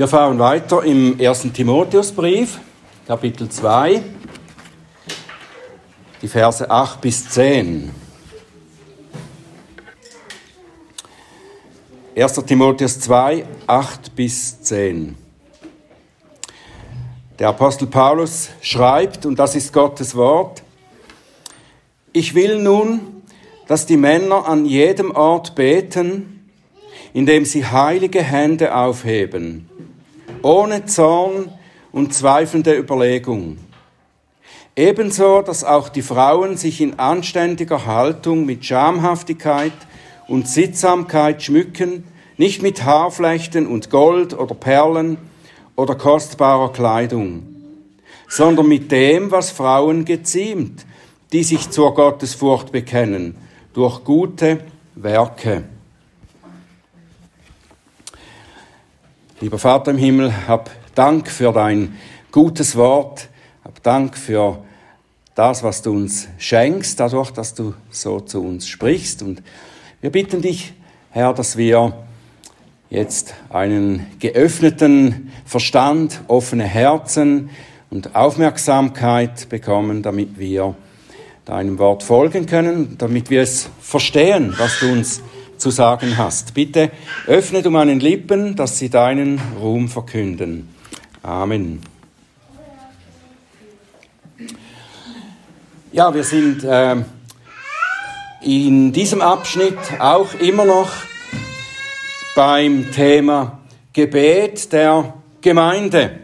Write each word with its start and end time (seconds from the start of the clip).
Wir 0.00 0.08
fahren 0.08 0.38
weiter 0.38 0.82
im 0.82 1.20
1. 1.20 1.52
Timotheusbrief, 1.52 2.58
Kapitel 3.06 3.50
2, 3.50 4.00
die 6.22 6.26
Verse 6.26 6.70
8 6.70 7.02
bis 7.02 7.28
10. 7.28 7.90
1. 12.16 12.34
Timotheus 12.46 12.98
2, 13.00 13.44
8 13.66 14.16
bis 14.16 14.62
10. 14.62 15.16
Der 17.38 17.48
Apostel 17.50 17.86
Paulus 17.86 18.48
schreibt, 18.62 19.26
und 19.26 19.38
das 19.38 19.54
ist 19.54 19.70
Gottes 19.70 20.14
Wort, 20.14 20.62
ich 22.14 22.34
will 22.34 22.58
nun, 22.58 23.22
dass 23.68 23.84
die 23.84 23.98
Männer 23.98 24.48
an 24.48 24.64
jedem 24.64 25.10
Ort 25.10 25.54
beten, 25.54 26.48
indem 27.12 27.44
sie 27.44 27.66
heilige 27.66 28.22
Hände 28.22 28.74
aufheben 28.74 29.66
ohne 30.42 30.86
Zorn 30.86 31.52
und 31.92 32.14
zweifelnde 32.14 32.76
Überlegung. 32.76 33.58
Ebenso, 34.76 35.42
dass 35.42 35.64
auch 35.64 35.88
die 35.88 36.02
Frauen 36.02 36.56
sich 36.56 36.80
in 36.80 36.98
anständiger 36.98 37.86
Haltung 37.86 38.46
mit 38.46 38.64
Schamhaftigkeit 38.64 39.72
und 40.28 40.48
Sittsamkeit 40.48 41.42
schmücken, 41.42 42.04
nicht 42.36 42.62
mit 42.62 42.84
Haarflechten 42.84 43.66
und 43.66 43.90
Gold 43.90 44.32
oder 44.32 44.54
Perlen 44.54 45.18
oder 45.76 45.96
kostbarer 45.96 46.72
Kleidung, 46.72 47.42
sondern 48.28 48.68
mit 48.68 48.90
dem, 48.92 49.30
was 49.30 49.50
Frauen 49.50 50.04
geziemt, 50.04 50.86
die 51.32 51.42
sich 51.42 51.70
zur 51.70 51.94
Gottesfurcht 51.94 52.72
bekennen, 52.72 53.36
durch 53.74 54.04
gute 54.04 54.60
Werke. 54.94 55.64
Lieber 59.42 59.58
Vater 59.58 59.92
im 59.92 59.96
Himmel, 59.96 60.34
hab 60.48 60.70
Dank 60.94 61.30
für 61.30 61.50
dein 61.50 61.96
gutes 62.30 62.76
Wort, 62.76 63.30
hab 63.64 63.82
Dank 63.82 64.14
für 64.14 64.58
das, 65.34 65.62
was 65.62 65.80
du 65.80 65.92
uns 65.92 66.28
schenkst, 66.36 67.00
dadurch, 67.00 67.30
dass 67.30 67.54
du 67.54 67.72
so 67.88 68.20
zu 68.20 68.44
uns 68.44 68.68
sprichst. 68.68 69.22
Und 69.22 69.42
wir 70.02 70.10
bitten 70.10 70.42
dich, 70.42 70.74
Herr, 71.08 71.32
dass 71.32 71.56
wir 71.56 71.94
jetzt 72.90 73.32
einen 73.48 74.08
geöffneten 74.18 75.32
Verstand, 75.46 76.20
offene 76.28 76.64
Herzen 76.64 77.48
und 77.88 78.14
Aufmerksamkeit 78.14 79.48
bekommen, 79.48 80.02
damit 80.02 80.38
wir 80.38 80.74
deinem 81.46 81.78
Wort 81.78 82.02
folgen 82.02 82.44
können, 82.44 82.98
damit 82.98 83.30
wir 83.30 83.40
es 83.40 83.70
verstehen, 83.80 84.52
was 84.58 84.80
du 84.80 84.92
uns 84.92 85.22
zu 85.60 85.70
sagen 85.70 86.16
hast. 86.16 86.54
Bitte 86.54 86.90
öffne 87.26 87.62
du 87.62 87.70
meinen 87.70 88.00
Lippen, 88.00 88.56
dass 88.56 88.78
sie 88.78 88.88
deinen 88.88 89.40
Ruhm 89.60 89.88
verkünden. 89.88 90.68
Amen. 91.22 91.80
Ja, 95.92 96.14
wir 96.14 96.24
sind 96.24 96.64
äh, 96.64 96.96
in 98.42 98.92
diesem 98.92 99.20
Abschnitt 99.20 99.78
auch 99.98 100.34
immer 100.34 100.64
noch 100.64 100.90
beim 102.34 102.90
Thema 102.92 103.58
Gebet 103.92 104.72
der 104.72 105.14
Gemeinde. 105.40 106.20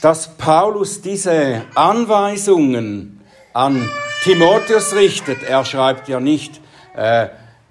Dass 0.00 0.36
Paulus 0.36 1.00
diese 1.00 1.62
Anweisungen 1.74 3.20
an 3.52 3.88
Timotheus 4.22 4.94
richtet, 4.94 5.42
er 5.42 5.64
schreibt 5.64 6.08
ja 6.08 6.20
nicht 6.20 6.60
äh, 6.94 7.28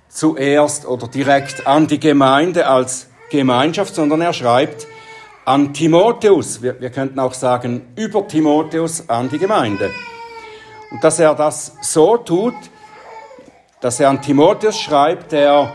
zuerst 0.10 0.86
oder 0.86 1.08
direkt 1.08 1.66
an 1.66 1.88
die 1.88 2.00
Gemeinde 2.00 2.68
als 2.68 3.08
Gemeinschaft, 3.32 3.96
sondern 3.96 4.22
er 4.22 4.34
schreibt 4.34 4.88
an 5.46 5.74
Timotheus. 5.74 6.62
Wir, 6.62 6.80
wir 6.80 6.90
könnten 6.90 7.20
auch 7.20 7.34
sagen 7.34 7.88
über 7.96 8.28
Timotheus 8.28 9.10
an 9.10 9.30
die 9.30 9.40
Gemeinde. 9.40 9.92
Und 10.92 11.04
dass 11.04 11.20
er 11.20 11.34
das 11.34 11.76
so 11.82 12.18
tut, 12.18 12.54
dass 13.82 14.00
er 14.00 14.10
an 14.10 14.22
Timotheus 14.22 14.80
schreibt, 14.80 15.32
der 15.32 15.74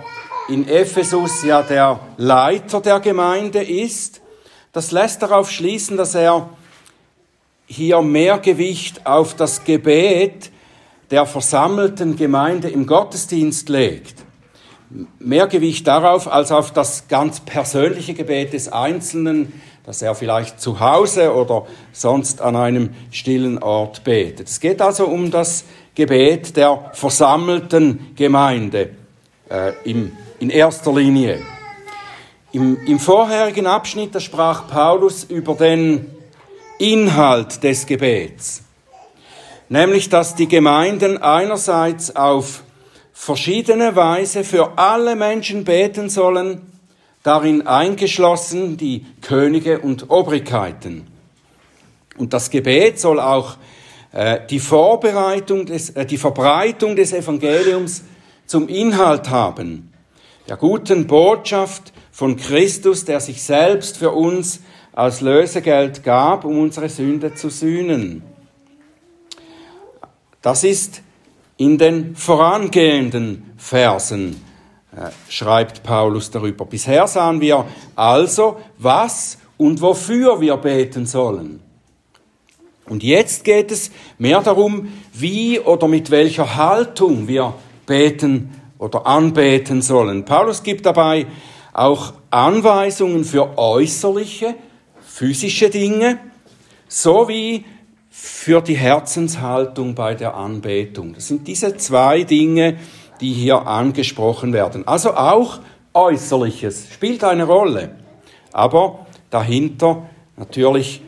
in 0.48 0.66
Ephesus 0.68 1.42
ja 1.42 1.62
der 1.62 2.00
Leiter 2.16 2.80
der 2.80 3.00
Gemeinde 3.00 3.62
ist, 3.62 4.22
das 4.72 4.92
lässt 4.92 5.22
darauf 5.22 5.50
schließen, 5.50 5.96
dass 5.96 6.14
er 6.14 6.48
hier 7.66 8.00
mehr 8.00 8.38
Gewicht 8.38 9.04
auf 9.06 9.34
das 9.34 9.64
Gebet 9.64 10.50
der 11.10 11.26
versammelten 11.26 12.16
Gemeinde 12.16 12.68
im 12.68 12.86
Gottesdienst 12.86 13.68
legt, 13.68 14.14
mehr 15.18 15.46
Gewicht 15.46 15.86
darauf 15.86 16.30
als 16.30 16.52
auf 16.52 16.72
das 16.72 17.08
ganz 17.08 17.40
persönliche 17.40 18.14
Gebet 18.14 18.52
des 18.52 18.70
Einzelnen, 18.70 19.60
dass 19.84 20.02
er 20.02 20.14
vielleicht 20.14 20.60
zu 20.60 20.80
Hause 20.80 21.34
oder 21.34 21.66
sonst 21.92 22.42
an 22.42 22.56
einem 22.56 22.90
stillen 23.10 23.62
Ort 23.62 24.04
betet. 24.04 24.48
Es 24.48 24.60
geht 24.60 24.82
also 24.82 25.06
um 25.06 25.30
das 25.30 25.64
Gebet 25.94 26.56
der 26.56 26.90
versammelten 26.92 28.14
Gemeinde 28.14 28.90
äh, 29.48 29.72
im, 29.84 30.12
in 30.40 30.50
erster 30.50 30.92
Linie. 30.92 31.40
Im, 32.52 32.78
Im 32.86 32.98
vorherigen 32.98 33.66
Abschnitt 33.66 34.14
da 34.14 34.20
sprach 34.20 34.68
Paulus 34.68 35.24
über 35.24 35.54
den 35.54 36.06
Inhalt 36.78 37.62
des 37.62 37.86
Gebets 37.86 38.62
nämlich 39.68 40.08
dass 40.08 40.34
die 40.34 40.48
Gemeinden 40.48 41.18
einerseits 41.18 42.14
auf 42.14 42.62
verschiedene 43.12 43.96
Weise 43.96 44.44
für 44.44 44.78
alle 44.78 45.16
Menschen 45.16 45.64
beten 45.64 46.08
sollen, 46.08 46.62
darin 47.22 47.66
eingeschlossen 47.66 48.76
die 48.76 49.04
Könige 49.20 49.80
und 49.80 50.08
Obrigkeiten. 50.08 51.06
Und 52.16 52.32
das 52.32 52.50
Gebet 52.50 52.98
soll 52.98 53.20
auch 53.20 53.56
äh, 54.12 54.40
die 54.48 54.60
Vorbereitung 54.60 55.66
des, 55.66 55.90
äh, 55.90 56.06
die 56.06 56.16
Verbreitung 56.16 56.96
des 56.96 57.12
Evangeliums 57.12 58.02
zum 58.46 58.68
Inhalt 58.68 59.30
haben, 59.30 59.92
der 60.48 60.56
guten 60.56 61.06
Botschaft 61.06 61.92
von 62.10 62.36
Christus, 62.36 63.04
der 63.04 63.20
sich 63.20 63.42
selbst 63.42 63.98
für 63.98 64.12
uns 64.12 64.60
als 64.92 65.20
Lösegeld 65.20 66.02
gab, 66.02 66.44
um 66.44 66.58
unsere 66.58 66.88
Sünde 66.88 67.34
zu 67.34 67.50
sühnen. 67.50 68.22
Das 70.42 70.64
ist 70.64 71.02
in 71.56 71.78
den 71.78 72.14
vorangehenden 72.14 73.50
Versen, 73.56 74.40
äh, 74.92 75.10
schreibt 75.28 75.82
Paulus 75.82 76.30
darüber. 76.30 76.64
Bisher 76.64 77.06
sahen 77.06 77.40
wir 77.40 77.64
also, 77.96 78.58
was 78.78 79.38
und 79.56 79.80
wofür 79.80 80.40
wir 80.40 80.56
beten 80.56 81.06
sollen. 81.06 81.60
Und 82.86 83.02
jetzt 83.02 83.44
geht 83.44 83.70
es 83.70 83.90
mehr 84.18 84.40
darum, 84.40 84.88
wie 85.12 85.60
oder 85.60 85.88
mit 85.88 86.10
welcher 86.10 86.56
Haltung 86.56 87.28
wir 87.28 87.54
beten 87.84 88.50
oder 88.78 89.06
anbeten 89.06 89.82
sollen. 89.82 90.24
Paulus 90.24 90.62
gibt 90.62 90.86
dabei 90.86 91.26
auch 91.72 92.14
Anweisungen 92.30 93.24
für 93.24 93.58
äußerliche, 93.58 94.54
physische 95.00 95.68
Dinge, 95.70 96.18
sowie 96.88 97.64
für 98.20 98.60
die 98.60 98.76
Herzenshaltung 98.76 99.94
bei 99.94 100.14
der 100.14 100.34
Anbetung. 100.34 101.14
Das 101.14 101.28
sind 101.28 101.46
diese 101.46 101.76
zwei 101.76 102.24
Dinge, 102.24 102.76
die 103.20 103.32
hier 103.32 103.68
angesprochen 103.68 104.52
werden. 104.52 104.88
Also 104.88 105.14
auch 105.14 105.60
Äußerliches 105.94 106.88
spielt 106.92 107.22
eine 107.22 107.44
Rolle. 107.44 107.90
Aber 108.52 109.06
dahinter 109.30 110.02
natürlich 110.36 111.00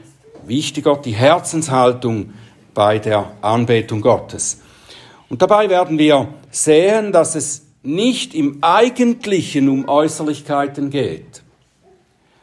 wichtiger 0.46 0.96
die 0.98 1.10
Herzenshaltung 1.12 2.32
bei 2.74 3.00
der 3.00 3.32
Anbetung 3.42 4.02
Gottes. 4.02 4.60
Und 5.28 5.42
dabei 5.42 5.68
werden 5.68 5.98
wir 5.98 6.28
sehen, 6.52 7.10
dass 7.10 7.34
es 7.34 7.66
nicht 7.82 8.36
im 8.36 8.58
Eigentlichen 8.60 9.68
um 9.68 9.88
Äußerlichkeiten 9.88 10.90
geht. 10.90 11.42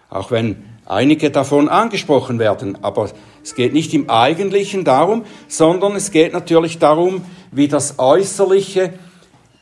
Auch 0.10 0.30
wenn 0.30 0.64
einige 0.86 1.32
davon 1.32 1.70
angesprochen 1.70 2.38
werden, 2.38 2.78
aber 2.82 3.10
es 3.48 3.56
geht 3.56 3.72
nicht 3.72 3.94
im 3.94 4.10
Eigentlichen 4.10 4.84
darum, 4.84 5.24
sondern 5.48 5.96
es 5.96 6.12
geht 6.12 6.34
natürlich 6.34 6.80
darum, 6.80 7.22
wie 7.50 7.70
das 7.70 7.98
Äußerliche 7.98 8.92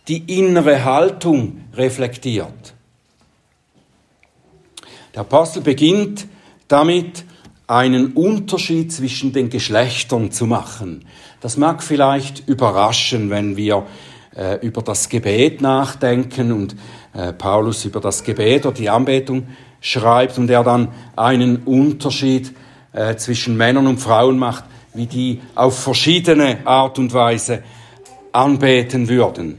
die 0.08 0.40
innere 0.40 0.84
Haltung 0.84 1.62
reflektiert. 1.76 2.74
Der 5.14 5.22
Apostel 5.22 5.62
beginnt 5.62 6.26
damit, 6.68 7.26
einen 7.68 8.14
Unterschied 8.14 8.92
zwischen 8.92 9.34
den 9.34 9.52
Geschlechtern 9.52 10.32
zu 10.32 10.48
machen. 10.48 11.06
Das 11.40 11.56
mag 11.56 11.84
vielleicht 11.84 12.48
überraschen, 12.48 13.30
wenn 13.30 13.56
wir 13.56 13.86
äh, 14.36 14.66
über 14.66 14.82
das 14.82 15.10
Gebet 15.10 15.62
nachdenken 15.62 16.52
und 16.52 16.76
äh, 17.14 17.34
Paulus 17.34 17.86
über 17.86 18.00
das 18.00 18.24
Gebet 18.24 18.66
oder 18.66 18.74
die 18.74 18.90
Anbetung 18.90 19.46
schreibt 19.80 20.40
und 20.40 20.50
er 20.50 20.64
dann 20.64 20.88
einen 21.16 21.58
Unterschied 21.58 22.52
äh, 22.96 23.16
zwischen 23.18 23.58
Männern 23.58 23.88
und 23.88 24.00
Frauen 24.00 24.40
macht, 24.40 24.64
wie 24.94 25.06
die 25.06 25.42
auf 25.54 25.78
verschiedene 25.78 26.66
Art 26.66 26.98
und 26.98 27.14
Weise 27.14 27.62
anbeten 28.32 29.10
würden. 29.10 29.58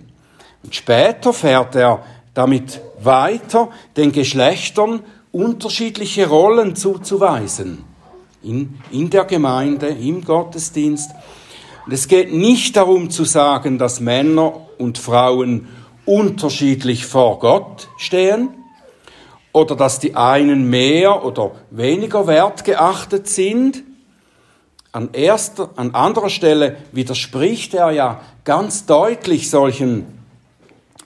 Und 0.62 0.74
später 0.74 1.32
fährt 1.32 1.74
er 1.76 2.02
damit 2.34 2.80
weiter 3.00 3.68
den 3.96 4.12
Geschlechtern 4.12 5.00
unterschiedliche 5.32 6.28
Rollen 6.28 6.76
zuzuweisen. 6.76 7.84
In, 8.42 8.78
in 8.90 9.10
der 9.10 9.24
Gemeinde, 9.24 9.88
im 9.88 10.24
Gottesdienst. 10.24 11.10
Und 11.84 11.92
es 11.92 12.08
geht 12.08 12.32
nicht 12.32 12.76
darum 12.76 13.10
zu 13.10 13.24
sagen, 13.24 13.76
dass 13.78 14.00
Männer 14.00 14.54
und 14.78 14.98
Frauen 14.98 15.68
unterschiedlich 16.04 17.06
vor 17.06 17.38
Gott 17.38 17.88
stehen 17.98 18.55
oder 19.56 19.74
dass 19.74 19.98
die 20.00 20.14
einen 20.14 20.68
mehr 20.68 21.24
oder 21.24 21.52
weniger 21.70 22.26
wert 22.26 22.62
geachtet 22.62 23.26
sind. 23.26 23.84
An, 24.92 25.08
erster, 25.14 25.70
an 25.76 25.94
anderer 25.94 26.28
Stelle 26.28 26.76
widerspricht 26.92 27.72
er 27.72 27.90
ja 27.90 28.20
ganz 28.44 28.84
deutlich 28.84 29.48
solchen 29.48 30.04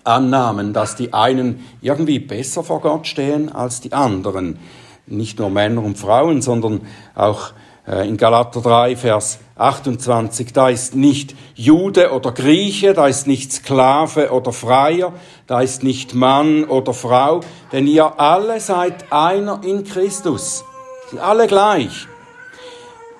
Annahmen, 0.02 0.72
dass 0.72 0.96
die 0.96 1.12
einen 1.12 1.64
irgendwie 1.80 2.18
besser 2.18 2.64
vor 2.64 2.80
Gott 2.80 3.06
stehen 3.06 3.52
als 3.52 3.82
die 3.82 3.92
anderen. 3.92 4.58
Nicht 5.06 5.38
nur 5.38 5.48
Männer 5.48 5.84
und 5.84 5.96
Frauen, 5.96 6.42
sondern 6.42 6.80
auch 7.14 7.52
äh, 7.86 8.08
in 8.08 8.16
Galater 8.16 8.62
3, 8.62 8.96
Vers 8.96 9.38
28, 9.60 10.52
da 10.52 10.68
ist 10.68 10.94
nicht 10.94 11.34
Jude 11.54 12.12
oder 12.12 12.32
Grieche, 12.32 12.94
da 12.94 13.06
ist 13.06 13.26
nicht 13.26 13.52
Sklave 13.52 14.30
oder 14.30 14.52
Freier, 14.52 15.12
da 15.46 15.60
ist 15.60 15.82
nicht 15.82 16.14
Mann 16.14 16.64
oder 16.64 16.94
Frau, 16.94 17.40
denn 17.72 17.86
ihr 17.86 18.18
alle 18.18 18.60
seid 18.60 19.12
einer 19.12 19.60
in 19.62 19.84
Christus. 19.84 20.64
Sie 21.10 21.18
alle 21.18 21.46
gleich. 21.46 22.06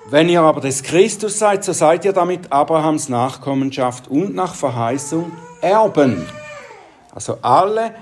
Wenn 0.09 0.27
ihr 0.29 0.41
aber 0.41 0.61
des 0.61 0.83
Christus 0.83 1.39
seid, 1.39 1.63
so 1.63 1.73
seid 1.73 2.03
ihr 2.05 2.13
damit 2.13 2.51
Abrahams 2.51 3.07
Nachkommenschaft 3.07 4.07
und 4.07 4.35
nach 4.35 4.55
Verheißung 4.55 5.31
Erben. 5.61 6.27
Also 7.13 7.37
alle 7.41 7.93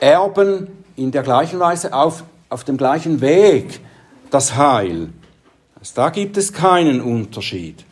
erben 0.00 0.68
in 0.96 1.10
der 1.10 1.22
gleichen 1.22 1.58
Weise 1.58 1.94
auf, 1.94 2.22
auf 2.48 2.64
dem 2.64 2.76
gleichen 2.76 3.20
Weg 3.20 3.80
das 4.30 4.56
Heil. 4.56 5.08
Also 5.84 5.96
da 5.96 6.08
gibt 6.08 6.38
es 6.38 6.50
keinen 6.50 7.02
Unterschied. 7.02 7.84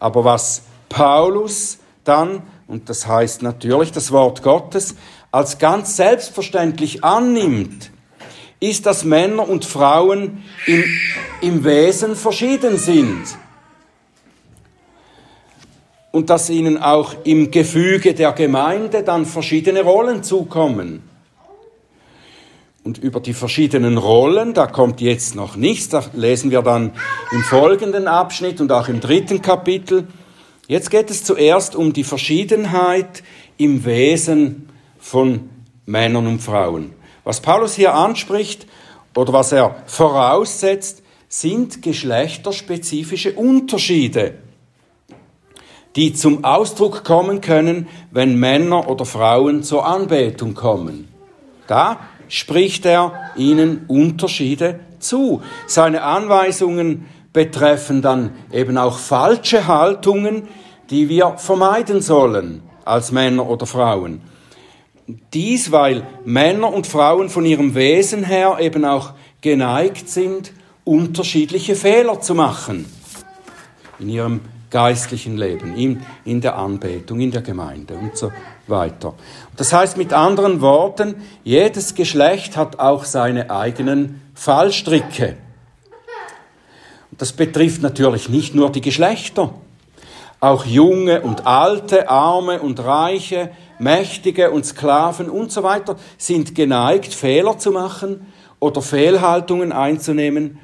Aber 0.00 0.24
was 0.24 0.62
Paulus 0.88 1.76
dann, 2.02 2.40
und 2.66 2.88
das 2.88 3.06
heißt 3.06 3.42
natürlich 3.42 3.92
das 3.92 4.10
Wort 4.10 4.42
Gottes, 4.42 4.94
als 5.30 5.58
ganz 5.58 5.96
selbstverständlich 5.96 7.04
annimmt, 7.04 7.90
ist, 8.58 8.86
dass 8.86 9.04
Männer 9.04 9.46
und 9.46 9.66
Frauen 9.66 10.44
im, 10.66 10.84
im 11.42 11.64
Wesen 11.64 12.16
verschieden 12.16 12.78
sind 12.78 13.36
und 16.10 16.30
dass 16.30 16.48
ihnen 16.48 16.78
auch 16.78 17.16
im 17.24 17.50
Gefüge 17.50 18.14
der 18.14 18.32
Gemeinde 18.32 19.02
dann 19.02 19.26
verschiedene 19.26 19.82
Rollen 19.82 20.22
zukommen. 20.22 21.02
Und 22.84 22.98
über 22.98 23.18
die 23.18 23.32
verschiedenen 23.32 23.98
Rollen, 23.98 24.54
da 24.54 24.66
kommt 24.66 25.00
jetzt 25.00 25.34
noch 25.34 25.56
nichts, 25.56 25.88
da 25.88 26.04
lesen 26.12 26.50
wir 26.50 26.62
dann 26.62 26.92
im 27.32 27.42
folgenden 27.42 28.06
Abschnitt 28.06 28.60
und 28.60 28.70
auch 28.70 28.88
im 28.88 29.00
dritten 29.00 29.42
Kapitel. 29.42 30.06
Jetzt 30.68 30.90
geht 30.90 31.10
es 31.10 31.24
zuerst 31.24 31.74
um 31.74 31.92
die 31.92 32.04
Verschiedenheit 32.04 33.22
im 33.56 33.84
Wesen 33.84 34.68
von 34.98 35.48
Männern 35.86 36.26
und 36.26 36.40
Frauen. 36.40 36.92
Was 37.24 37.40
Paulus 37.40 37.74
hier 37.74 37.94
anspricht 37.94 38.66
oder 39.16 39.32
was 39.32 39.52
er 39.52 39.76
voraussetzt, 39.86 41.02
sind 41.28 41.82
geschlechterspezifische 41.82 43.32
Unterschiede 43.32 44.34
die 45.96 46.12
zum 46.12 46.44
Ausdruck 46.44 47.04
kommen 47.04 47.40
können, 47.40 47.88
wenn 48.10 48.38
Männer 48.38 48.88
oder 48.88 49.04
Frauen 49.04 49.62
zur 49.62 49.86
Anbetung 49.86 50.54
kommen. 50.54 51.08
Da 51.66 52.00
spricht 52.28 52.86
er 52.86 53.30
ihnen 53.36 53.84
Unterschiede 53.88 54.80
zu. 54.98 55.42
Seine 55.66 56.02
Anweisungen 56.02 57.06
betreffen 57.32 58.02
dann 58.02 58.30
eben 58.52 58.78
auch 58.78 58.98
falsche 58.98 59.66
Haltungen, 59.66 60.48
die 60.90 61.08
wir 61.08 61.36
vermeiden 61.36 62.00
sollen 62.00 62.62
als 62.84 63.12
Männer 63.12 63.48
oder 63.48 63.66
Frauen. 63.66 64.20
Dies, 65.34 65.72
weil 65.72 66.06
Männer 66.24 66.72
und 66.72 66.86
Frauen 66.86 67.28
von 67.28 67.44
ihrem 67.44 67.74
Wesen 67.74 68.24
her 68.24 68.56
eben 68.60 68.84
auch 68.84 69.12
geneigt 69.40 70.08
sind, 70.08 70.52
unterschiedliche 70.84 71.74
Fehler 71.74 72.20
zu 72.20 72.34
machen 72.34 72.86
in 73.98 74.08
ihrem 74.08 74.40
geistlichen 74.70 75.36
Leben, 75.36 75.76
in, 75.76 76.00
in 76.24 76.40
der 76.40 76.56
Anbetung, 76.56 77.20
in 77.20 77.30
der 77.30 77.42
Gemeinde 77.42 77.94
und 77.94 78.16
so 78.16 78.32
weiter. 78.68 79.14
Das 79.56 79.72
heißt 79.72 79.96
mit 79.96 80.12
anderen 80.12 80.60
Worten, 80.60 81.16
jedes 81.42 81.94
Geschlecht 81.94 82.56
hat 82.56 82.78
auch 82.78 83.04
seine 83.04 83.50
eigenen 83.50 84.22
Fallstricke. 84.34 85.36
Das 87.12 87.32
betrifft 87.32 87.82
natürlich 87.82 88.28
nicht 88.28 88.54
nur 88.54 88.70
die 88.70 88.80
Geschlechter. 88.80 89.54
Auch 90.40 90.64
junge 90.64 91.22
und 91.22 91.46
alte, 91.46 92.08
arme 92.10 92.60
und 92.60 92.84
reiche, 92.84 93.50
mächtige 93.78 94.50
und 94.50 94.66
Sklaven 94.66 95.30
und 95.30 95.52
so 95.52 95.62
weiter 95.62 95.96
sind 96.18 96.54
geneigt, 96.54 97.14
Fehler 97.14 97.58
zu 97.58 97.70
machen 97.70 98.32
oder 98.58 98.82
Fehlhaltungen 98.82 99.72
einzunehmen 99.72 100.58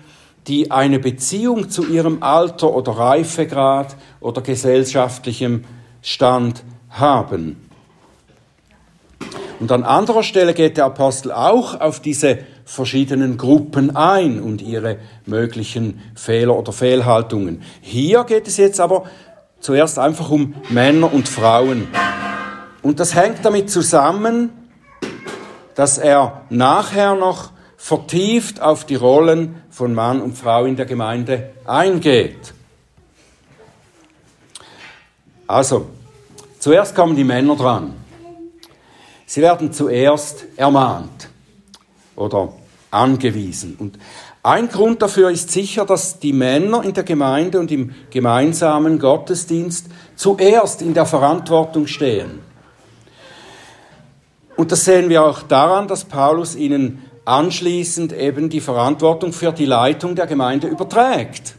die 0.47 0.71
eine 0.71 0.99
Beziehung 0.99 1.71
zu 1.71 1.87
ihrem 1.87 2.23
Alter 2.23 2.75
oder 2.75 2.93
Reifegrad 2.93 3.97
oder 4.21 4.43
gesellschaftlichem 4.43 5.65
Stand 6.03 6.65
haben. 6.89 7.70
Und 9.61 9.71
an 9.73 9.85
anderer 9.85 10.23
Stelle 10.23 10.55
geht 10.55 10.79
der 10.79 10.87
Apostel 10.87 11.33
auch 11.33 11.79
auf 11.79 12.01
diese 12.01 12.39
verschiedenen 12.65 13.37
Gruppen 13.37 13.95
ein 13.95 14.41
und 14.41 14.63
ihre 14.63 14.97
möglichen 15.27 16.01
Fehler 16.15 16.57
oder 16.57 16.73
Fehlhaltungen. 16.73 17.63
Hier 17.83 18.25
geht 18.25 18.49
es 18.49 18.57
jetzt 18.57 18.81
aber 18.81 19.05
zuerst 19.61 19.99
einfach 19.99 20.31
um 20.31 20.55
Männer 20.71 21.13
und 21.13 21.29
Frauen. 21.29 21.89
Und 22.81 23.01
das 23.01 23.15
hängt 23.15 23.45
damit 23.45 23.71
zusammen, 23.71 24.49
dass 25.75 25.99
er 25.99 26.41
nachher 26.49 27.15
noch 27.15 27.51
vertieft 27.77 28.63
auf 28.63 28.87
die 28.87 28.95
Rollen 28.95 29.63
von 29.69 29.93
Mann 29.93 30.23
und 30.23 30.39
Frau 30.39 30.65
in 30.65 30.77
der 30.77 30.87
Gemeinde 30.87 31.51
eingeht. 31.67 32.55
Also, 35.47 35.87
zuerst 36.59 36.95
kommen 36.95 37.15
die 37.15 37.25
Männer 37.25 37.57
dran. 37.57 38.00
Sie 39.31 39.43
werden 39.43 39.73
zuerst 39.73 40.45
ermahnt 40.57 41.29
oder 42.17 42.53
angewiesen. 42.91 43.77
Und 43.79 43.97
ein 44.43 44.69
Grund 44.69 45.03
dafür 45.03 45.31
ist 45.31 45.53
sicher, 45.53 45.87
dass 45.87 46.19
die 46.19 46.33
Männer 46.33 46.83
in 46.83 46.95
der 46.95 47.05
Gemeinde 47.05 47.61
und 47.61 47.71
im 47.71 47.95
gemeinsamen 48.11 48.99
Gottesdienst 48.99 49.87
zuerst 50.17 50.83
in 50.83 50.95
der 50.95 51.07
Verantwortung 51.07 51.87
stehen. 51.87 52.41
Und 54.57 54.73
das 54.73 54.85
sehen 54.85 55.09
wir 55.09 55.23
auch 55.23 55.43
daran, 55.43 55.87
dass 55.87 56.07
Paulus 56.07 56.57
ihnen 56.57 57.05
anschließend 57.25 58.13
eben 58.13 58.51
die 58.51 58.61
Verantwortung 58.61 59.33
für 59.33 59.53
die 59.53 59.65
Leitung 59.65 60.17
der 60.17 60.27
Gemeinde 60.27 60.67
überträgt. 60.67 61.55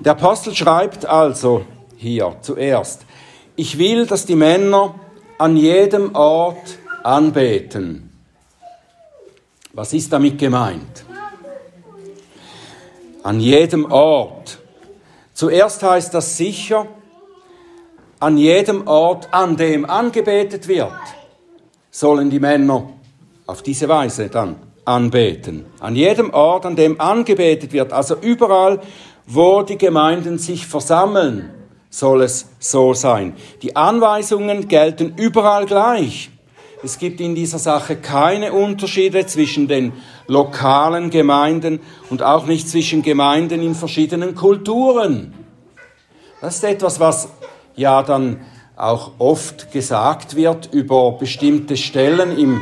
Der 0.00 0.12
Apostel 0.12 0.54
schreibt 0.54 1.06
also 1.06 1.64
hier 1.96 2.36
zuerst, 2.42 3.06
ich 3.58 3.78
will, 3.78 4.04
dass 4.04 4.26
die 4.26 4.36
Männer 4.36 4.96
an 5.38 5.56
jedem 5.56 6.14
Ort 6.14 6.78
anbeten. 7.02 8.10
Was 9.72 9.92
ist 9.92 10.12
damit 10.12 10.38
gemeint? 10.38 11.04
An 13.22 13.40
jedem 13.40 13.90
Ort. 13.90 14.58
Zuerst 15.34 15.82
heißt 15.82 16.14
das 16.14 16.36
sicher, 16.36 16.86
an 18.18 18.38
jedem 18.38 18.86
Ort, 18.86 19.28
an 19.32 19.56
dem 19.56 19.84
angebetet 19.84 20.68
wird, 20.68 20.92
sollen 21.90 22.30
die 22.30 22.40
Männer 22.40 22.88
auf 23.46 23.62
diese 23.62 23.88
Weise 23.88 24.28
dann 24.28 24.56
anbeten. 24.86 25.66
An 25.80 25.94
jedem 25.94 26.32
Ort, 26.32 26.64
an 26.64 26.76
dem 26.76 26.98
angebetet 26.98 27.72
wird, 27.72 27.92
also 27.92 28.16
überall, 28.16 28.80
wo 29.26 29.62
die 29.62 29.76
Gemeinden 29.76 30.38
sich 30.38 30.66
versammeln, 30.66 31.50
soll 31.90 32.22
es 32.22 32.48
so 32.58 32.94
sein. 32.94 33.34
Die 33.62 33.76
Anweisungen 33.76 34.68
gelten 34.68 35.14
überall 35.16 35.66
gleich. 35.66 36.30
Es 36.82 36.98
gibt 36.98 37.20
in 37.20 37.34
dieser 37.34 37.58
Sache 37.58 37.96
keine 37.96 38.52
Unterschiede 38.52 39.26
zwischen 39.26 39.66
den 39.66 39.92
lokalen 40.26 41.10
Gemeinden 41.10 41.80
und 42.10 42.22
auch 42.22 42.46
nicht 42.46 42.68
zwischen 42.68 43.02
Gemeinden 43.02 43.62
in 43.62 43.74
verschiedenen 43.74 44.34
Kulturen. 44.34 45.34
Das 46.40 46.56
ist 46.56 46.64
etwas, 46.64 47.00
was 47.00 47.28
ja 47.76 48.02
dann 48.02 48.40
auch 48.76 49.12
oft 49.18 49.72
gesagt 49.72 50.36
wird 50.36 50.68
über 50.72 51.12
bestimmte 51.12 51.76
Stellen 51.78 52.38
im 52.38 52.60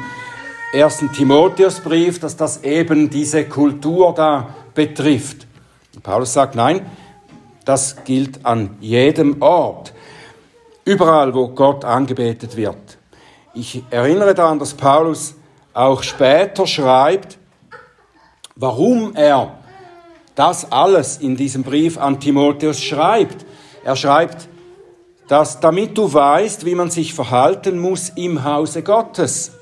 ersten 0.73 1.13
Timotheusbrief, 1.13 2.21
dass 2.21 2.37
das 2.37 2.63
eben 2.63 3.11
diese 3.11 3.45
Kultur 3.45 4.15
da 4.15 4.55
betrifft. 4.75 5.47
Paulus 6.03 6.33
sagt, 6.33 6.55
nein, 6.55 6.87
das 7.65 8.05
gilt 8.05 8.45
an 8.45 8.77
jedem 8.81 9.41
Ort, 9.43 9.93
überall, 10.85 11.35
wo 11.35 11.49
Gott 11.49 11.85
angebetet 11.85 12.57
wird. 12.57 12.99
Ich 13.55 13.83
erinnere 13.91 14.35
daran, 14.35 14.59
dass 14.59 14.75
Paulus 14.75 15.35
auch 15.73 16.03
später 16.03 16.67
schreibt, 16.67 17.39
warum 18.57 19.15
er 19.15 19.59
das 20.35 20.71
alles 20.71 21.19
in 21.19 21.37
diesem 21.37 21.63
Brief 21.63 21.99
an 21.99 22.21
Timotheus 22.21 22.81
schreibt. 22.83 23.47
Er 23.85 23.97
schreibt, 23.97 24.49
dass 25.29 25.61
damit 25.61 25.97
du 25.97 26.13
weißt, 26.13 26.65
wie 26.65 26.75
man 26.75 26.91
sich 26.91 27.15
verhalten 27.15 27.79
muss 27.79 28.11
im 28.11 28.45
Hause 28.45 28.83
Gottes, 28.83 29.53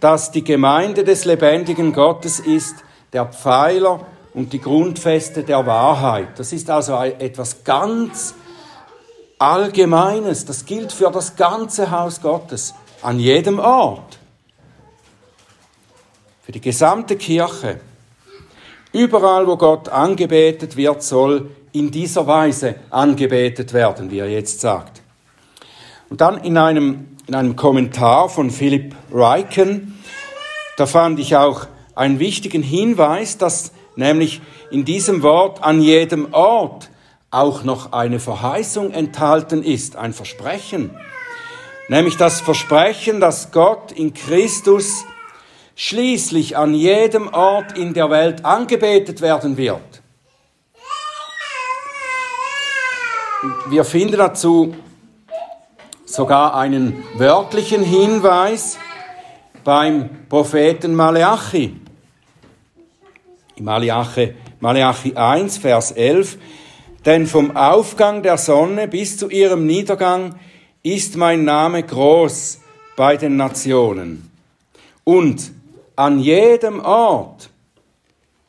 dass 0.00 0.30
die 0.30 0.44
Gemeinde 0.44 1.04
des 1.04 1.24
lebendigen 1.24 1.92
Gottes 1.92 2.40
ist, 2.40 2.76
der 3.12 3.26
Pfeiler 3.26 4.06
und 4.34 4.52
die 4.52 4.60
Grundfeste 4.60 5.42
der 5.42 5.66
Wahrheit. 5.66 6.38
Das 6.38 6.52
ist 6.52 6.70
also 6.70 6.96
etwas 6.96 7.64
ganz 7.64 8.34
Allgemeines. 9.38 10.44
Das 10.44 10.64
gilt 10.64 10.92
für 10.92 11.10
das 11.10 11.34
ganze 11.34 11.90
Haus 11.90 12.20
Gottes, 12.20 12.74
an 13.02 13.18
jedem 13.18 13.58
Ort. 13.58 14.20
Für 16.42 16.52
die 16.52 16.60
gesamte 16.60 17.16
Kirche. 17.16 17.80
Überall, 18.92 19.48
wo 19.48 19.56
Gott 19.56 19.88
angebetet 19.88 20.76
wird, 20.76 21.02
soll 21.02 21.50
in 21.72 21.90
dieser 21.90 22.26
Weise 22.28 22.76
angebetet 22.90 23.72
werden, 23.72 24.12
wie 24.12 24.20
er 24.20 24.28
jetzt 24.28 24.60
sagt. 24.60 25.02
Und 26.08 26.20
dann 26.20 26.44
in 26.44 26.56
einem, 26.56 27.16
in 27.26 27.34
einem 27.34 27.56
Kommentar 27.56 28.28
von 28.28 28.50
Philipp 28.50 28.94
Reiken, 29.10 29.98
da 30.76 30.86
fand 30.86 31.18
ich 31.18 31.34
auch 31.34 31.66
einen 31.96 32.20
wichtigen 32.20 32.62
Hinweis, 32.62 33.38
dass 33.38 33.72
nämlich 33.96 34.40
in 34.70 34.84
diesem 34.84 35.22
Wort 35.22 35.62
an 35.62 35.80
jedem 35.80 36.32
Ort 36.32 36.90
auch 37.30 37.64
noch 37.64 37.92
eine 37.92 38.20
Verheißung 38.20 38.92
enthalten 38.92 39.62
ist, 39.62 39.96
ein 39.96 40.12
Versprechen. 40.12 40.90
Nämlich 41.88 42.16
das 42.16 42.40
Versprechen, 42.40 43.20
dass 43.20 43.52
Gott 43.52 43.92
in 43.92 44.14
Christus 44.14 45.04
schließlich 45.74 46.56
an 46.56 46.74
jedem 46.74 47.28
Ort 47.32 47.76
in 47.76 47.94
der 47.94 48.10
Welt 48.10 48.44
angebetet 48.44 49.20
werden 49.20 49.56
wird. 49.56 50.02
Wir 53.68 53.84
finden 53.84 54.18
dazu 54.18 54.76
sogar 56.04 56.54
einen 56.54 57.02
wörtlichen 57.14 57.82
Hinweis 57.82 58.78
beim 59.64 60.28
Propheten 60.28 60.94
Maleachi. 60.94 61.80
In 63.62 63.66
Maleachi, 63.66 64.34
Maleachi 64.58 65.14
1, 65.14 65.58
Vers 65.58 65.92
11. 65.92 66.36
Denn 67.06 67.28
vom 67.28 67.56
Aufgang 67.56 68.20
der 68.24 68.36
Sonne 68.36 68.88
bis 68.88 69.16
zu 69.16 69.28
ihrem 69.30 69.66
Niedergang 69.66 70.34
ist 70.82 71.16
mein 71.16 71.44
Name 71.44 71.84
groß 71.84 72.58
bei 72.96 73.16
den 73.16 73.36
Nationen. 73.36 74.28
Und 75.04 75.52
an 75.94 76.18
jedem 76.18 76.80
Ort 76.80 77.50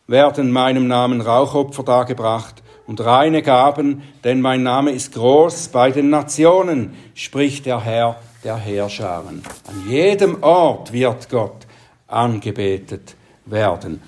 werden 0.07 0.51
meinem 0.51 0.87
Namen 0.87 1.21
Rauchopfer 1.21 1.83
dargebracht 1.83 2.63
und 2.87 2.99
reine 2.99 3.43
Gaben, 3.43 4.01
denn 4.23 4.41
mein 4.41 4.63
Name 4.63 4.91
ist 4.91 5.13
groß 5.13 5.67
bei 5.67 5.91
den 5.91 6.09
Nationen, 6.09 6.95
spricht 7.13 7.67
der 7.67 7.81
Herr 7.81 8.19
der 8.43 8.57
Heerscharen. 8.57 9.43
An 9.67 9.87
jedem 9.87 10.41
Ort 10.41 10.91
wird 10.91 11.29
Gott 11.29 11.67
angebetet 12.07 13.15
werden. 13.45 14.01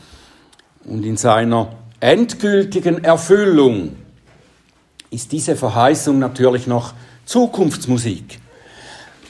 Und 0.85 1.03
in 1.03 1.17
seiner 1.17 1.69
endgültigen 1.99 3.03
Erfüllung 3.03 3.95
ist 5.09 5.31
diese 5.31 5.55
Verheißung 5.55 6.19
natürlich 6.19 6.67
noch 6.67 6.93
Zukunftsmusik. 7.25 8.39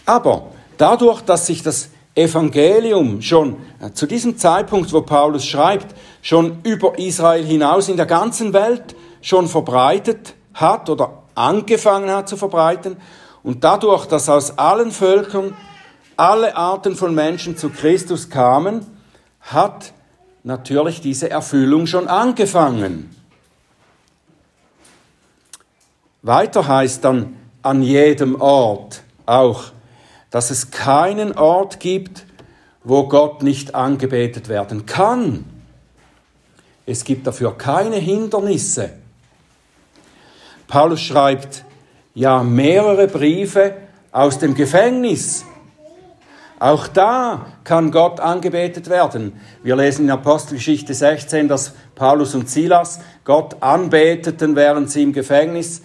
Aber 0.06 0.48
dadurch, 0.78 1.22
dass 1.22 1.48
sich 1.48 1.64
das 1.64 1.90
Evangelium 2.16 3.22
schon 3.22 3.58
äh, 3.82 3.92
zu 3.92 4.06
diesem 4.06 4.38
Zeitpunkt, 4.38 4.92
wo 4.94 5.02
Paulus 5.02 5.46
schreibt, 5.46 5.96
schon 6.22 6.60
über 6.64 6.98
Israel 6.98 7.44
hinaus 7.44 7.90
in 7.90 7.98
der 7.98 8.06
ganzen 8.06 8.54
Welt 8.54 8.96
schon 9.22 9.48
verbreitet 9.48 10.34
hat 10.54 10.90
oder 10.90 11.24
angefangen 11.36 12.10
hat 12.10 12.30
zu 12.30 12.38
verbreiten 12.38 12.98
und 13.44 13.64
dadurch, 13.64 14.06
dass 14.06 14.30
aus 14.30 14.58
allen 14.58 14.92
Völkern 14.92 15.56
alle 16.16 16.56
Arten 16.56 16.96
von 16.96 17.14
Menschen 17.14 17.58
zu 17.58 17.70
Christus 17.70 18.30
kamen, 18.30 18.86
hat 19.42 19.94
natürlich 20.46 21.02
diese 21.02 21.30
Erfüllung 21.30 21.86
schon 21.88 22.08
angefangen. 22.08 23.14
Weiter 26.22 26.68
heißt 26.68 27.04
dann 27.04 27.36
an 27.62 27.82
jedem 27.84 28.40
Ort 28.40 29.02
auch 29.26 29.72
dass 30.36 30.52
es 30.52 30.70
keinen 30.70 31.38
Ort 31.38 31.80
gibt, 31.80 32.26
wo 32.84 33.08
Gott 33.08 33.42
nicht 33.42 33.74
angebetet 33.74 34.50
werden 34.50 34.86
kann. 34.86 35.46
Es 36.86 37.06
gibt 37.06 37.26
dafür 37.26 37.58
keine 37.58 37.96
Hindernisse. 37.96 38.90
Paulus 40.68 41.00
schreibt 41.00 41.64
ja 42.16 42.44
mehrere 42.44 43.08
Briefe 43.08 43.78
aus 44.12 44.38
dem 44.38 44.56
Gefängnis. 44.56 45.46
Auch 46.66 46.88
da 46.88 47.46
kann 47.64 47.92
Gott 47.92 48.20
angebetet 48.20 48.90
werden. 48.90 49.40
Wir 49.62 49.76
lesen 49.76 50.06
in 50.06 50.10
Apostelgeschichte 50.10 50.96
16, 50.96 51.48
dass 51.48 51.76
Paulus 51.94 52.34
und 52.34 52.50
Silas 52.50 53.00
Gott 53.24 53.62
anbeteten, 53.62 54.56
während 54.56 54.90
sie 54.90 55.04
im 55.04 55.14
Gefängnis 55.14 55.84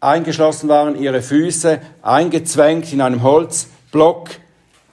eingeschlossen 0.00 0.70
waren, 0.70 0.96
ihre 0.96 1.20
Füße 1.20 1.80
eingezwängt 2.00 2.90
in 2.94 3.02
einem 3.02 3.22
Holz 3.22 3.68
Block, 3.92 4.30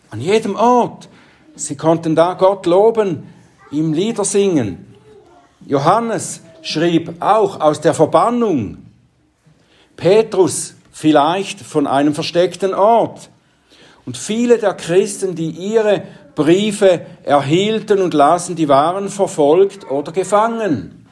an 0.10 0.20
jedem 0.20 0.58
Ort. 0.58 1.08
Sie 1.56 1.78
konnten 1.78 2.18
da 2.18 2.34
Gott 2.34 2.66
loben, 2.66 3.34
ihm 3.72 3.94
Lieder 3.94 4.26
singen. 4.26 4.94
Johannes 5.66 6.42
schrieb 6.64 7.22
auch 7.22 7.62
aus 7.62 7.80
der 7.80 7.94
Verbannung. 7.94 8.80
Petrus 9.96 10.76
vielleicht 10.92 11.62
von 11.62 11.88
einem 11.88 12.14
versteckten 12.14 12.74
Ort. 12.74 13.30
Und 14.06 14.18
viele 14.18 14.58
der 14.58 14.74
Christen, 14.74 15.36
die 15.36 15.50
ihre 15.50 16.04
Briefe 16.36 17.06
erhielten 17.24 18.02
und 18.02 18.14
lasen, 18.14 18.56
die 18.56 18.68
waren 18.68 19.10
verfolgt 19.10 19.90
oder 19.90 20.12
gefangen. 20.12 21.06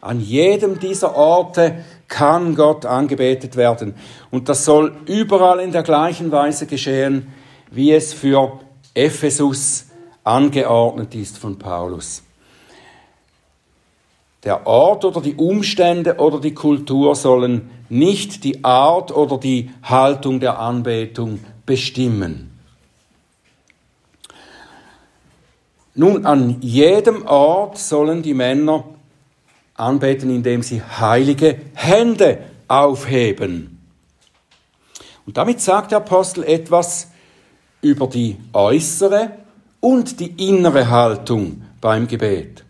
An 0.00 0.20
jedem 0.20 0.78
dieser 0.78 1.16
Orte 1.16 1.84
kann 2.08 2.54
Gott 2.54 2.86
angebetet 2.86 3.56
werden. 3.56 3.94
Und 4.30 4.48
das 4.48 4.64
soll 4.64 4.94
überall 5.06 5.60
in 5.60 5.72
der 5.72 5.82
gleichen 5.82 6.30
Weise 6.30 6.66
geschehen, 6.66 7.32
wie 7.70 7.92
es 7.92 8.12
für 8.12 8.60
Ephesus 8.94 9.86
angeordnet 10.22 11.14
ist 11.14 11.38
von 11.38 11.58
Paulus. 11.58 12.22
Der 14.44 14.66
Ort 14.66 15.04
oder 15.04 15.22
die 15.22 15.34
Umstände 15.34 16.16
oder 16.16 16.38
die 16.38 16.54
Kultur 16.54 17.14
sollen 17.14 17.70
nicht 17.94 18.42
die 18.42 18.64
Art 18.64 19.12
oder 19.12 19.38
die 19.38 19.70
Haltung 19.84 20.40
der 20.40 20.58
Anbetung 20.58 21.38
bestimmen. 21.64 22.50
Nun, 25.94 26.26
an 26.26 26.60
jedem 26.60 27.24
Ort 27.24 27.78
sollen 27.78 28.20
die 28.20 28.34
Männer 28.34 28.82
anbeten, 29.74 30.28
indem 30.30 30.64
sie 30.64 30.82
heilige 30.82 31.56
Hände 31.74 32.40
aufheben. 32.66 33.80
Und 35.24 35.36
damit 35.36 35.60
sagt 35.60 35.92
der 35.92 35.98
Apostel 35.98 36.42
etwas 36.42 37.12
über 37.80 38.08
die 38.08 38.38
äußere 38.52 39.30
und 39.78 40.18
die 40.18 40.48
innere 40.48 40.90
Haltung 40.90 41.62
beim 41.80 42.08
Gebet. 42.08 42.63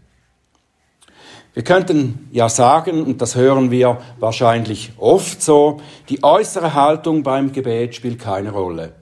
Wir 1.54 1.62
könnten 1.62 2.28
ja 2.32 2.48
sagen, 2.48 3.04
und 3.04 3.22
das 3.22 3.36
hören 3.36 3.70
wir 3.70 3.98
wahrscheinlich 4.18 4.90
oft 4.98 5.40
so, 5.40 5.80
die 6.08 6.24
äußere 6.24 6.74
Haltung 6.74 7.22
beim 7.22 7.52
Gebet 7.52 7.94
spielt 7.94 8.18
keine 8.18 8.50
Rolle. 8.50 8.94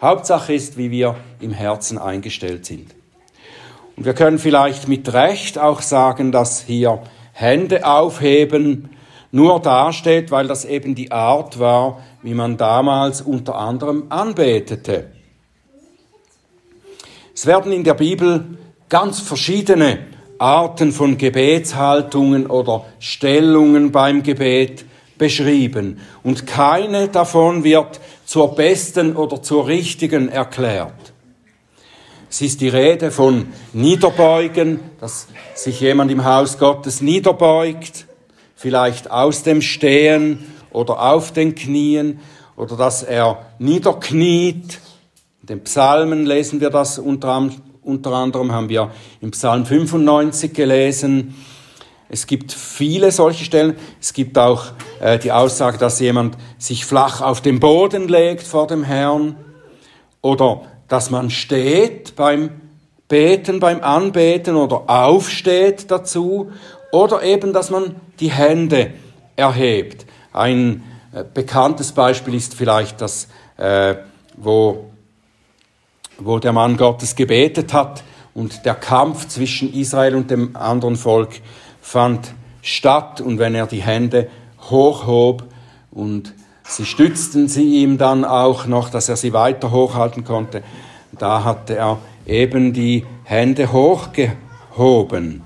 Hauptsache 0.00 0.54
ist, 0.54 0.76
wie 0.76 0.92
wir 0.92 1.16
im 1.40 1.50
Herzen 1.50 1.98
eingestellt 1.98 2.64
sind. 2.64 2.94
Und 3.96 4.04
wir 4.04 4.14
können 4.14 4.38
vielleicht 4.38 4.86
mit 4.86 5.12
Recht 5.12 5.58
auch 5.58 5.82
sagen, 5.82 6.30
dass 6.30 6.62
hier 6.62 7.02
Hände 7.32 7.84
aufheben 7.84 8.90
nur 9.32 9.58
dasteht, 9.58 10.30
weil 10.30 10.46
das 10.46 10.64
eben 10.64 10.94
die 10.94 11.10
Art 11.10 11.58
war, 11.58 12.04
wie 12.22 12.34
man 12.34 12.56
damals 12.56 13.20
unter 13.20 13.56
anderem 13.56 14.04
anbetete. 14.10 15.10
Es 17.34 17.46
werden 17.46 17.72
in 17.72 17.82
der 17.82 17.94
Bibel 17.94 18.44
ganz 18.88 19.18
verschiedene 19.18 20.13
Arten 20.44 20.92
von 20.92 21.16
Gebetshaltungen 21.16 22.48
oder 22.48 22.84
Stellungen 22.98 23.92
beim 23.92 24.22
Gebet 24.22 24.84
beschrieben 25.16 26.00
und 26.22 26.46
keine 26.46 27.08
davon 27.08 27.64
wird 27.64 27.98
zur 28.26 28.54
besten 28.54 29.16
oder 29.16 29.42
zur 29.42 29.66
richtigen 29.66 30.28
erklärt. 30.28 31.14
Es 32.28 32.42
ist 32.42 32.60
die 32.60 32.68
Rede 32.68 33.10
von 33.10 33.46
Niederbeugen, 33.72 34.80
dass 35.00 35.28
sich 35.54 35.80
jemand 35.80 36.10
im 36.10 36.26
Haus 36.26 36.58
Gottes 36.58 37.00
niederbeugt, 37.00 38.06
vielleicht 38.54 39.10
aus 39.10 39.44
dem 39.44 39.62
Stehen 39.62 40.44
oder 40.72 41.00
auf 41.10 41.32
den 41.32 41.54
Knien 41.54 42.20
oder 42.56 42.76
dass 42.76 43.02
er 43.02 43.46
niederkniet. 43.58 44.78
In 45.40 45.46
den 45.46 45.64
Psalmen 45.64 46.26
lesen 46.26 46.60
wir 46.60 46.68
das 46.68 46.98
unter, 46.98 47.48
unter 47.84 48.12
anderem, 48.12 48.52
haben 48.52 48.68
wir 48.68 48.90
im 49.20 49.30
Psalm 49.30 49.66
95 49.66 50.52
gelesen. 50.52 51.34
Es 52.08 52.26
gibt 52.26 52.52
viele 52.52 53.10
solche 53.10 53.44
Stellen. 53.44 53.76
Es 54.00 54.12
gibt 54.12 54.38
auch 54.38 54.66
äh, 55.00 55.18
die 55.18 55.32
Aussage, 55.32 55.78
dass 55.78 56.00
jemand 56.00 56.36
sich 56.58 56.84
flach 56.84 57.20
auf 57.20 57.40
den 57.40 57.60
Boden 57.60 58.08
legt 58.08 58.46
vor 58.46 58.66
dem 58.66 58.84
Herrn 58.84 59.36
oder 60.22 60.62
dass 60.88 61.10
man 61.10 61.30
steht 61.30 62.16
beim 62.16 62.50
Beten, 63.08 63.60
beim 63.60 63.82
Anbeten 63.82 64.56
oder 64.56 64.84
aufsteht 64.88 65.90
dazu 65.90 66.50
oder 66.92 67.22
eben, 67.22 67.52
dass 67.52 67.70
man 67.70 67.96
die 68.20 68.30
Hände 68.30 68.92
erhebt. 69.36 70.06
Ein 70.32 70.82
äh, 71.12 71.24
bekanntes 71.32 71.92
Beispiel 71.92 72.34
ist 72.34 72.54
vielleicht 72.54 73.00
das, 73.00 73.28
äh, 73.56 73.96
wo, 74.36 74.90
wo 76.18 76.38
der 76.38 76.52
Mann 76.52 76.76
Gottes 76.76 77.16
gebetet 77.16 77.72
hat 77.72 78.04
und 78.34 78.64
der 78.64 78.74
Kampf 78.74 79.28
zwischen 79.28 79.72
Israel 79.72 80.16
und 80.16 80.30
dem 80.30 80.56
anderen 80.56 80.96
Volk 80.96 81.40
fand 81.80 82.34
statt 82.62 83.20
und 83.20 83.38
wenn 83.38 83.54
er 83.54 83.66
die 83.66 83.82
Hände 83.82 84.28
hochhob 84.70 85.44
und 85.90 86.34
sie 86.64 86.86
stützten 86.86 87.48
sie 87.48 87.82
ihm 87.82 87.98
dann 87.98 88.24
auch 88.24 88.66
noch, 88.66 88.90
dass 88.90 89.08
er 89.08 89.16
sie 89.16 89.32
weiter 89.32 89.70
hochhalten 89.70 90.24
konnte, 90.24 90.62
da 91.18 91.44
hatte 91.44 91.76
er 91.76 91.98
eben 92.26 92.72
die 92.72 93.04
Hände 93.24 93.72
hochgehoben. 93.72 95.42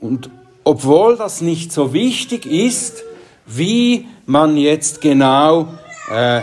Und 0.00 0.30
obwohl 0.64 1.16
das 1.16 1.40
nicht 1.40 1.72
so 1.72 1.92
wichtig 1.92 2.46
ist, 2.46 3.02
wie 3.46 4.06
man 4.26 4.56
jetzt 4.56 5.00
genau 5.00 5.68
äh, 6.10 6.40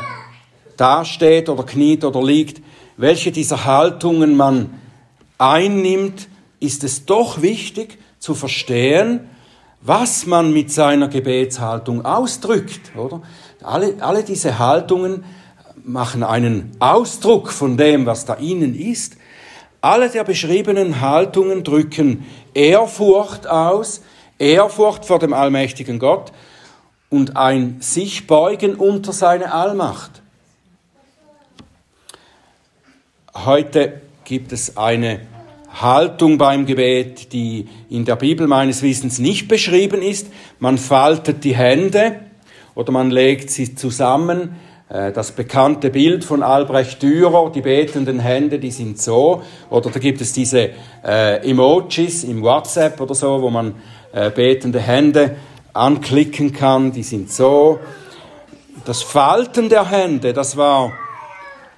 dasteht 0.81 1.47
oder 1.47 1.63
kniet 1.63 2.03
oder 2.03 2.23
liegt, 2.23 2.61
welche 2.97 3.31
dieser 3.31 3.65
Haltungen 3.65 4.35
man 4.35 4.71
einnimmt, 5.37 6.27
ist 6.59 6.83
es 6.83 7.05
doch 7.05 7.41
wichtig 7.41 7.99
zu 8.19 8.33
verstehen, 8.33 9.29
was 9.81 10.25
man 10.25 10.53
mit 10.53 10.71
seiner 10.71 11.07
Gebetshaltung 11.07 12.05
ausdrückt, 12.05 12.95
oder? 12.95 13.21
Alle, 13.63 13.95
alle 13.99 14.23
diese 14.23 14.59
Haltungen 14.59 15.23
machen 15.83 16.23
einen 16.23 16.71
Ausdruck 16.79 17.51
von 17.51 17.77
dem, 17.77 18.05
was 18.05 18.25
da 18.25 18.35
innen 18.35 18.75
ist. 18.75 19.17
Alle 19.81 20.09
der 20.09 20.23
beschriebenen 20.23 21.01
Haltungen 21.01 21.63
drücken 21.63 22.25
Ehrfurcht 22.53 23.47
aus, 23.47 24.01
Ehrfurcht 24.37 25.05
vor 25.05 25.19
dem 25.19 25.33
allmächtigen 25.33 25.97
Gott 25.97 26.31
und 27.09 27.37
ein 27.37 27.77
sich 27.81 28.27
beugen 28.27 28.75
unter 28.75 29.13
seine 29.13 29.53
Allmacht. 29.53 30.20
Heute 33.33 34.01
gibt 34.25 34.51
es 34.51 34.75
eine 34.75 35.21
Haltung 35.73 36.37
beim 36.37 36.65
Gebet, 36.65 37.31
die 37.31 37.69
in 37.89 38.03
der 38.03 38.17
Bibel 38.17 38.45
meines 38.45 38.81
Wissens 38.81 39.19
nicht 39.19 39.47
beschrieben 39.47 40.01
ist. 40.01 40.27
Man 40.59 40.77
faltet 40.77 41.45
die 41.45 41.55
Hände 41.55 42.19
oder 42.75 42.91
man 42.91 43.09
legt 43.09 43.49
sie 43.49 43.73
zusammen 43.73 44.57
äh, 44.89 45.13
das 45.13 45.31
bekannte 45.31 45.91
Bild 45.91 46.25
von 46.25 46.43
Albrecht 46.43 47.01
Dürer, 47.01 47.49
die 47.55 47.61
betenden 47.61 48.19
Hände, 48.19 48.59
die 48.59 48.71
sind 48.71 49.01
so. 49.01 49.43
Oder 49.69 49.91
da 49.91 49.99
gibt 50.01 50.19
es 50.19 50.33
diese 50.33 50.71
äh, 51.01 51.49
Emojis 51.49 52.25
im 52.25 52.41
WhatsApp 52.41 52.99
oder 52.99 53.15
so, 53.15 53.41
wo 53.41 53.49
man 53.49 53.75
äh, 54.11 54.29
betende 54.29 54.81
Hände 54.81 55.37
anklicken 55.71 56.51
kann, 56.51 56.91
die 56.91 57.03
sind 57.03 57.31
so. 57.31 57.79
Das 58.83 59.01
Falten 59.01 59.69
der 59.69 59.89
Hände, 59.89 60.33
das 60.33 60.57
war 60.57 60.91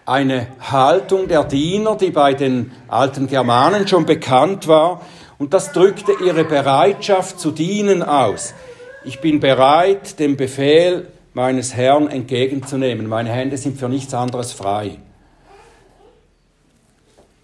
eine 0.06 0.48
Haltung 0.60 1.28
der 1.28 1.44
Diener, 1.44 1.96
die 1.96 2.12
bei 2.12 2.34
den 2.34 2.72
alten 2.88 3.28
Germanen 3.28 3.88
schon 3.88 4.06
bekannt 4.06 4.68
war. 4.68 5.02
Und 5.38 5.54
das 5.54 5.72
drückte 5.72 6.14
ihre 6.24 6.44
Bereitschaft 6.44 7.40
zu 7.40 7.52
dienen 7.52 8.04
aus. 8.04 8.54
Ich 9.06 9.20
bin 9.20 9.40
bereit, 9.40 10.20
dem 10.20 10.38
Befehl 10.38 11.08
meines 11.34 11.74
Herrn 11.74 12.08
entgegenzunehmen. 12.08 13.08
Meine 13.08 13.32
Hände 13.32 13.58
sind 13.58 13.78
für 13.78 13.90
nichts 13.90 14.14
anderes 14.14 14.54
frei. 14.54 14.98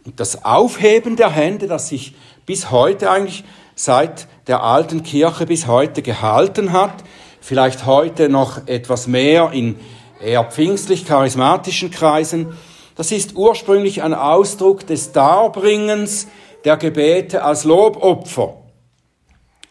Und 0.05 0.19
das 0.19 0.45
Aufheben 0.45 1.15
der 1.15 1.31
Hände, 1.31 1.67
das 1.67 1.89
sich 1.89 2.15
bis 2.45 2.71
heute 2.71 3.11
eigentlich 3.11 3.43
seit 3.75 4.27
der 4.47 4.63
alten 4.63 5.03
Kirche 5.03 5.45
bis 5.45 5.67
heute 5.67 6.01
gehalten 6.01 6.71
hat, 6.73 7.03
vielleicht 7.41 7.85
heute 7.85 8.29
noch 8.29 8.67
etwas 8.67 9.07
mehr 9.07 9.51
in 9.51 9.75
eher 10.21 10.43
pfingstlich-charismatischen 10.43 11.91
Kreisen, 11.91 12.53
das 12.95 13.11
ist 13.11 13.35
ursprünglich 13.35 14.03
ein 14.03 14.13
Ausdruck 14.13 14.85
des 14.85 15.13
Darbringens 15.13 16.27
der 16.65 16.77
Gebete 16.77 17.43
als 17.43 17.63
Lobopfer 17.63 18.55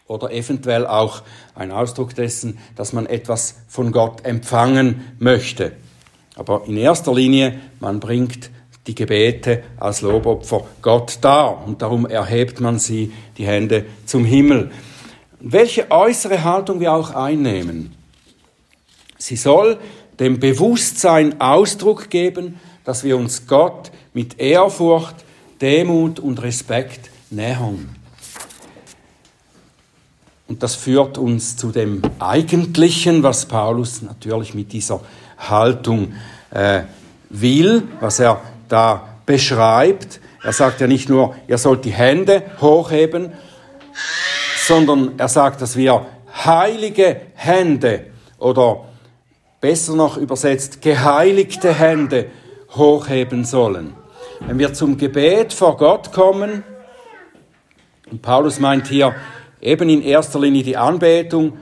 oder 0.07 0.31
eventuell 0.31 0.87
auch 0.87 1.21
ein 1.53 1.71
Ausdruck 1.71 2.15
dessen, 2.15 2.57
dass 2.75 2.93
man 2.93 3.05
etwas 3.05 3.55
von 3.67 3.91
Gott 3.91 4.25
empfangen 4.25 5.13
möchte. 5.19 5.73
Aber 6.35 6.63
in 6.65 6.77
erster 6.77 7.13
Linie, 7.13 7.59
man 7.79 7.99
bringt 7.99 8.49
die 8.87 8.95
Gebete 8.95 9.63
als 9.77 10.01
Lobopfer 10.01 10.65
Gott 10.81 11.19
dar 11.21 11.63
und 11.65 11.81
darum 11.81 12.07
erhebt 12.07 12.59
man 12.59 12.79
sie, 12.79 13.13
die 13.37 13.45
Hände 13.45 13.85
zum 14.05 14.25
Himmel. 14.25 14.71
Welche 15.39 15.91
äußere 15.91 16.43
Haltung 16.43 16.79
wir 16.79 16.93
auch 16.93 17.11
einnehmen, 17.11 17.95
sie 19.17 19.35
soll 19.35 19.77
dem 20.19 20.39
Bewusstsein 20.39 21.39
Ausdruck 21.39 22.09
geben, 22.09 22.59
dass 22.83 23.03
wir 23.03 23.17
uns 23.17 23.47
Gott 23.47 23.91
mit 24.13 24.39
Ehrfurcht, 24.39 25.15
Demut 25.61 26.19
und 26.19 26.41
Respekt 26.41 27.09
nähern. 27.29 27.95
Und 30.47 30.63
das 30.63 30.75
führt 30.75 31.17
uns 31.17 31.57
zu 31.57 31.71
dem 31.71 32.01
Eigentlichen, 32.17 33.21
was 33.21 33.45
Paulus 33.45 34.01
natürlich 34.01 34.55
mit 34.55 34.73
dieser 34.73 34.99
Haltung 35.37 36.13
äh, 36.49 36.81
will, 37.29 37.87
was 37.99 38.19
er 38.19 38.41
da 38.67 39.19
beschreibt. 39.25 40.19
Er 40.43 40.53
sagt 40.53 40.81
ja 40.81 40.87
nicht 40.87 41.07
nur, 41.07 41.35
ihr 41.47 41.59
sollt 41.59 41.85
die 41.85 41.91
Hände 41.91 42.43
hochheben, 42.59 43.33
sondern 44.65 45.19
er 45.19 45.27
sagt, 45.27 45.61
dass 45.61 45.75
wir 45.75 46.07
heilige 46.45 47.21
Hände 47.35 48.07
oder 48.39 48.88
besser 49.61 49.95
noch 49.95 50.17
übersetzt 50.17 50.81
geheiligte 50.81 51.73
Hände 51.73 52.27
hochheben 52.71 53.45
sollen. 53.45 53.93
Wenn 54.41 54.59
wir 54.59 54.73
zum 54.73 54.97
Gebet 54.97 55.53
vor 55.53 55.77
Gott 55.77 56.11
kommen, 56.11 56.63
und 58.09 58.21
Paulus 58.21 58.59
meint 58.59 58.87
hier 58.87 59.15
eben 59.61 59.89
in 59.89 60.01
erster 60.01 60.39
Linie 60.39 60.63
die 60.63 60.77
Anbetung, 60.77 61.57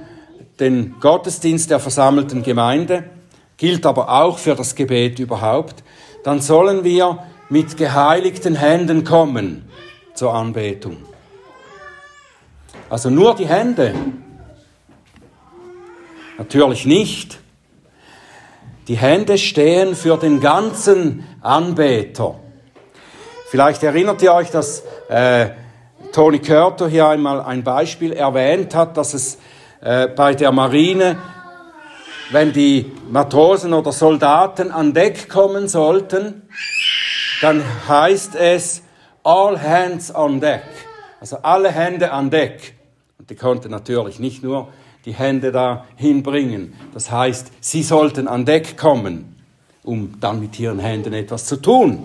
den 0.60 0.96
Gottesdienst 1.00 1.70
der 1.70 1.80
versammelten 1.80 2.44
Gemeinde, 2.44 3.04
gilt 3.58 3.86
aber 3.86 4.10
auch 4.10 4.38
für 4.38 4.56
das 4.56 4.76
Gebet 4.76 5.20
überhaupt, 5.20 5.84
dann 6.24 6.42
sollen 6.42 6.84
wir 6.84 7.24
mit 7.50 7.78
geheiligten 7.78 8.56
Händen 8.56 9.04
kommen 9.04 9.70
zur 10.14 10.34
Anbetung. 10.34 10.98
Also 12.90 13.10
nur 13.10 13.36
die 13.36 13.48
Hände. 13.48 13.94
Natürlich 16.38 16.86
nicht. 16.86 17.40
Die 18.88 18.96
Hände 18.96 19.38
stehen 19.38 19.96
für 19.96 20.18
den 20.18 20.40
ganzen 20.40 21.28
Anbeter. 21.42 22.36
Vielleicht 23.50 23.84
erinnert 23.84 24.22
ihr 24.22 24.34
euch, 24.34 24.50
dass 24.50 24.84
äh, 25.10 25.50
Tony 26.14 26.40
Körter 26.40 26.88
hier 26.88 27.08
einmal 27.08 27.42
ein 27.42 27.64
Beispiel 27.64 28.14
erwähnt 28.14 28.76
hat, 28.76 28.96
dass 28.96 29.14
es 29.14 29.40
äh, 29.82 30.08
bei 30.08 30.34
der 30.36 30.54
Marine, 30.54 31.18
wenn 32.32 32.54
die 32.54 32.92
Matrosen 33.10 33.74
oder 33.74 33.92
Soldaten 33.92 34.72
an 34.72 34.94
Deck 34.94 35.28
kommen 35.28 35.68
sollten, 35.68 36.44
dann 37.42 37.64
heißt 37.88 38.36
es 38.36 38.84
All 39.24 39.62
Hands 39.62 40.16
on 40.16 40.40
Deck. 40.40 40.64
Also 41.20 41.38
alle 41.42 41.72
Hände 41.72 42.12
an 42.12 42.30
Deck. 42.30 42.76
Und 43.20 43.30
die 43.30 43.36
konnten 43.36 43.70
natürlich 43.70 44.20
nicht 44.20 44.44
nur 44.44 44.70
die 45.08 45.14
Hände 45.14 45.54
da 45.54 45.86
hinbringen. 45.96 46.74
Das 46.94 47.10
heißt, 47.10 47.48
sie 47.62 47.82
sollten 47.82 48.28
an 48.28 48.44
Deck 48.44 48.78
kommen, 48.78 49.38
um 49.84 50.20
dann 50.20 50.42
mit 50.42 50.60
ihren 50.60 50.80
Händen 50.80 51.14
etwas 51.14 51.46
zu 51.46 51.56
tun. 51.56 52.00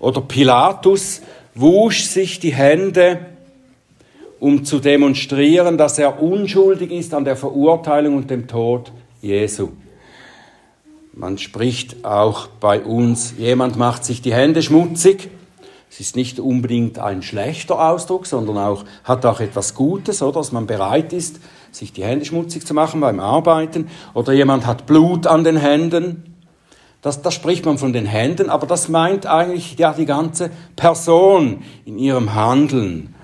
Oder 0.00 0.22
Pilatus 0.22 1.20
wusch 1.54 2.04
sich 2.04 2.40
die 2.40 2.54
Hände, 2.54 3.26
um 4.40 4.64
zu 4.64 4.78
demonstrieren, 4.78 5.76
dass 5.76 5.98
er 5.98 6.22
unschuldig 6.22 6.92
ist 6.92 7.12
an 7.12 7.26
der 7.26 7.36
Verurteilung 7.36 8.16
und 8.16 8.30
dem 8.30 8.46
Tod 8.48 8.90
Jesu. 9.20 9.68
Man 11.12 11.36
spricht 11.36 12.06
auch 12.06 12.46
bei 12.46 12.80
uns, 12.80 13.34
jemand 13.36 13.76
macht 13.76 14.02
sich 14.02 14.22
die 14.22 14.32
Hände 14.32 14.62
schmutzig. 14.62 15.28
Es 15.90 16.00
ist 16.00 16.16
nicht 16.16 16.38
unbedingt 16.38 16.98
ein 16.98 17.22
schlechter 17.22 17.80
Ausdruck, 17.80 18.26
sondern 18.26 18.58
auch, 18.58 18.84
hat 19.04 19.24
auch 19.24 19.40
etwas 19.40 19.74
Gutes, 19.74 20.22
oder? 20.22 20.40
Dass 20.40 20.52
man 20.52 20.66
bereit 20.66 21.12
ist, 21.12 21.40
sich 21.72 21.92
die 21.92 22.04
Hände 22.04 22.24
schmutzig 22.24 22.66
zu 22.66 22.74
machen 22.74 23.00
beim 23.00 23.20
Arbeiten, 23.20 23.88
oder 24.14 24.32
jemand 24.32 24.66
hat 24.66 24.86
Blut 24.86 25.26
an 25.26 25.44
den 25.44 25.56
Händen. 25.56 26.34
Das, 27.00 27.22
da 27.22 27.30
spricht 27.30 27.64
man 27.64 27.78
von 27.78 27.92
den 27.92 28.06
Händen, 28.06 28.50
aber 28.50 28.66
das 28.66 28.88
meint 28.88 29.24
eigentlich 29.26 29.78
ja 29.78 29.92
die 29.92 30.06
ganze 30.06 30.50
Person 30.76 31.62
in 31.84 31.98
ihrem 31.98 32.34
Handeln. 32.34 33.14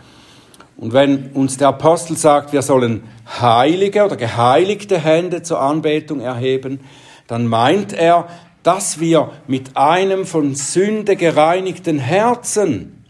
Und 0.77 0.93
wenn 0.93 1.33
uns 1.33 1.57
der 1.57 1.69
Apostel 1.69 2.17
sagt, 2.17 2.53
wir 2.53 2.63
sollen 2.63 3.05
heilige 3.41 4.05
oder 4.05 4.17
geheiligte 4.17 4.99
Hände 4.99 5.43
zur 5.43 5.61
Anbetung 5.61 6.21
erheben, 6.21 6.81
dann 7.27 7.47
meint 7.47 7.93
er, 7.93 8.29
dass 8.65 8.99
wir 8.99 9.31
mit 9.47 9.77
einem 9.77 10.27
von 10.27 10.57
Sünde 10.57 11.15
gereinigten 11.15 12.01
Herzen 12.01 13.05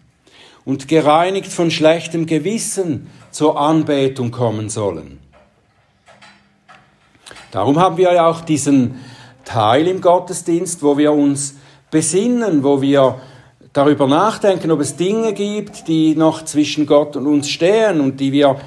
und 0.67 0.89
gereinigt 0.89 1.51
von 1.51 1.71
schlechtem 1.71 2.27
Gewissen 2.27 3.07
zur 3.31 3.59
Anbetung 3.59 4.31
kommen 4.31 4.69
sollen. 4.69 5.21
Darum 7.51 7.79
haben 7.79 7.97
wir 7.97 8.13
ja 8.13 8.27
auch 8.27 8.41
diesen 8.41 8.97
Teil 9.45 9.87
im 9.87 10.01
Gottesdienst, 10.01 10.83
wo 10.83 10.99
wir 10.99 11.13
uns 11.13 11.55
besinnen, 11.91 12.65
wo 12.65 12.83
wir 12.83 13.21
darüber 13.73 14.09
nachdenken, 14.09 14.73
ob 14.73 14.81
es 14.81 14.97
Dinge 14.97 15.33
gibt, 15.35 15.87
die 15.87 16.17
noch 16.17 16.45
zwischen 16.45 16.85
Gott 16.87 17.15
und 17.17 17.29
uns 17.29 17.49
stehen 17.49 18.01
und 18.01 18.19
die 18.19 18.33
wir 18.33 18.59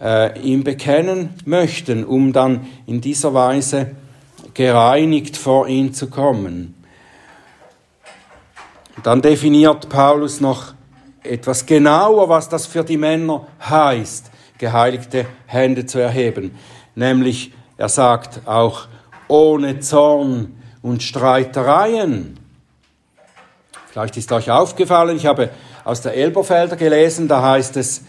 äh, 0.00 0.38
ihm 0.40 0.62
bekennen 0.62 1.30
möchten, 1.44 2.04
um 2.04 2.32
dann 2.32 2.66
in 2.86 3.00
dieser 3.00 3.34
Weise 3.34 3.96
gereinigt 4.58 5.36
vor 5.36 5.68
ihn 5.68 5.94
zu 5.94 6.10
kommen. 6.10 6.74
Dann 9.04 9.22
definiert 9.22 9.88
Paulus 9.88 10.40
noch 10.40 10.74
etwas 11.22 11.64
genauer, 11.64 12.28
was 12.28 12.48
das 12.48 12.66
für 12.66 12.82
die 12.82 12.96
Männer 12.96 13.46
heißt, 13.60 14.32
geheiligte 14.58 15.26
Hände 15.46 15.86
zu 15.86 16.00
erheben. 16.00 16.56
Nämlich, 16.96 17.52
er 17.76 17.88
sagt 17.88 18.48
auch, 18.48 18.88
ohne 19.28 19.78
Zorn 19.78 20.60
und 20.82 21.04
Streitereien. 21.04 22.40
Vielleicht 23.92 24.16
ist 24.16 24.32
euch 24.32 24.50
aufgefallen, 24.50 25.16
ich 25.16 25.26
habe 25.26 25.50
aus 25.84 26.02
der 26.02 26.14
Elberfelder 26.14 26.74
gelesen, 26.74 27.28
da 27.28 27.42
heißt 27.42 27.76
es, 27.76 28.02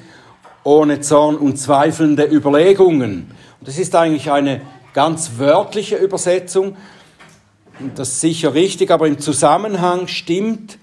ohne 0.64 1.00
Zorn 1.00 1.36
und 1.36 1.58
zweifelnde 1.58 2.24
Überlegungen. 2.24 3.30
Und 3.60 3.68
das 3.68 3.78
ist 3.78 3.96
eigentlich 3.96 4.32
eine 4.32 4.62
ganz 4.94 5.32
wörtliche 5.38 5.98
Übersetzung. 5.98 6.78
Das 7.96 8.10
ist 8.10 8.22
sicher 8.22 8.54
richtig, 8.54 8.92
aber 8.92 9.08
im 9.08 9.20
Zusammenhang 9.20 10.08
stimmt 10.08 10.78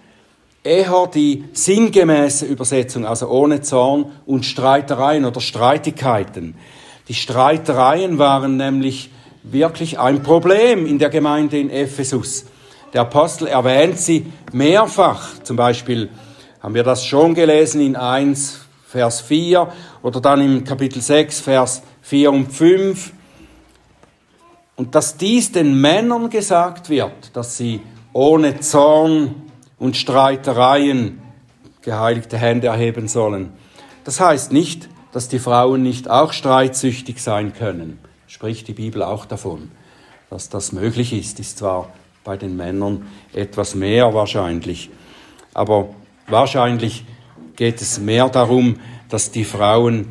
eher 0.63 1.09
die 1.13 1.45
sinngemäße 1.53 2.47
Übersetzung, 2.47 3.07
also 3.07 3.29
ohne 3.29 3.61
Zorn 3.61 4.07
und 4.27 4.45
Streitereien 4.45 5.25
oder 5.25 5.41
Streitigkeiten. 5.41 6.55
Die 7.09 7.15
Streitereien 7.15 8.19
waren 8.19 8.57
nämlich 8.57 9.11
wirklich 9.45 9.99
ein 9.99 10.23
Problem 10.23 10.87
in 10.87 10.99
der 10.99 11.09
Gemeinde 11.09 11.59
in 11.59 11.71
Ephesus. 11.71 12.47
Der 12.93 13.03
Apostel 13.03 13.47
erwähnt 13.47 13.99
sie 13.99 14.27
mehrfach. 14.53 15.43
Zum 15.43 15.57
Beispiel 15.57 16.09
haben 16.61 16.75
wir 16.75 16.83
das 16.83 17.07
schon 17.07 17.35
gelesen 17.35 17.81
in 17.81 17.95
1, 17.95 18.61
Vers 18.89 19.21
4 19.21 19.71
oder 20.03 20.21
dann 20.21 20.41
im 20.41 20.65
Kapitel 20.65 21.01
6, 21.01 21.41
Vers 21.41 21.83
4 22.03 22.33
und 22.33 22.53
5. 22.53 23.13
Und 24.77 24.95
dass 24.95 25.17
dies 25.17 25.53
den 25.53 25.81
Männern 25.81 26.31
gesagt 26.31 26.91
wird, 26.91 27.35
dass 27.35 27.57
sie 27.57 27.81
ohne 28.13 28.61
Zorn 28.61 29.35
und 29.79 29.97
Streitereien 29.97 31.21
geheiligte 31.83 32.39
Hände 32.39 32.69
erheben 32.69 33.09
sollen. 33.09 33.53
Das 34.05 34.21
heißt 34.21 34.53
nicht, 34.53 34.89
dass 35.13 35.29
die 35.29 35.39
Frauen 35.39 35.83
nicht 35.83 36.11
auch 36.11 36.33
streitsüchtig 36.33 37.23
sein 37.23 37.55
können. 37.55 37.99
Spricht 38.27 38.69
die 38.69 38.75
Bibel 38.75 39.03
auch 39.03 39.25
davon. 39.25 39.71
Dass 40.31 40.49
das 40.49 40.73
möglich 40.73 41.13
ist, 41.13 41.41
ist 41.41 41.59
zwar 41.59 41.91
bei 42.25 42.37
den 42.37 42.57
Männern 42.57 43.07
etwas 43.33 43.75
mehr 43.75 44.13
wahrscheinlich, 44.13 44.91
aber 45.55 45.91
wahrscheinlich 46.27 47.05
geht 47.55 47.81
es 47.81 48.01
mehr 48.01 48.29
darum, 48.29 48.81
dass 49.09 49.31
die 49.31 49.45
Frauen 49.45 50.09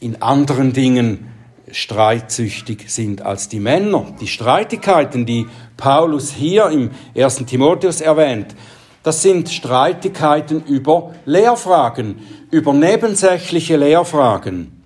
in 0.00 0.22
anderen 0.22 0.72
Dingen 0.72 1.31
streitsüchtig 1.72 2.84
sind 2.88 3.22
als 3.22 3.48
die 3.48 3.60
Männer. 3.60 4.14
Die 4.20 4.28
Streitigkeiten, 4.28 5.26
die 5.26 5.46
Paulus 5.76 6.30
hier 6.30 6.68
im 6.68 6.90
1. 7.16 7.44
Timotheus 7.46 8.00
erwähnt, 8.00 8.54
das 9.02 9.22
sind 9.22 9.48
Streitigkeiten 9.48 10.62
über 10.64 11.14
Lehrfragen, 11.24 12.20
über 12.50 12.72
nebensächliche 12.72 13.76
Lehrfragen. 13.76 14.84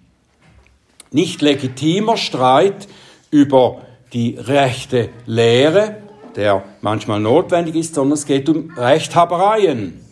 Nicht 1.11 1.42
legitimer 1.42 2.16
Streit 2.16 2.88
über 3.31 3.83
die 4.12 4.37
rechte 4.38 5.11
Lehre, 5.27 5.99
der 6.35 6.64
manchmal 6.81 7.20
notwendig 7.20 7.75
ist, 7.75 7.94
sondern 7.94 8.14
es 8.14 8.25
geht 8.25 8.49
um 8.49 8.70
Rechthabereien. 8.77 10.06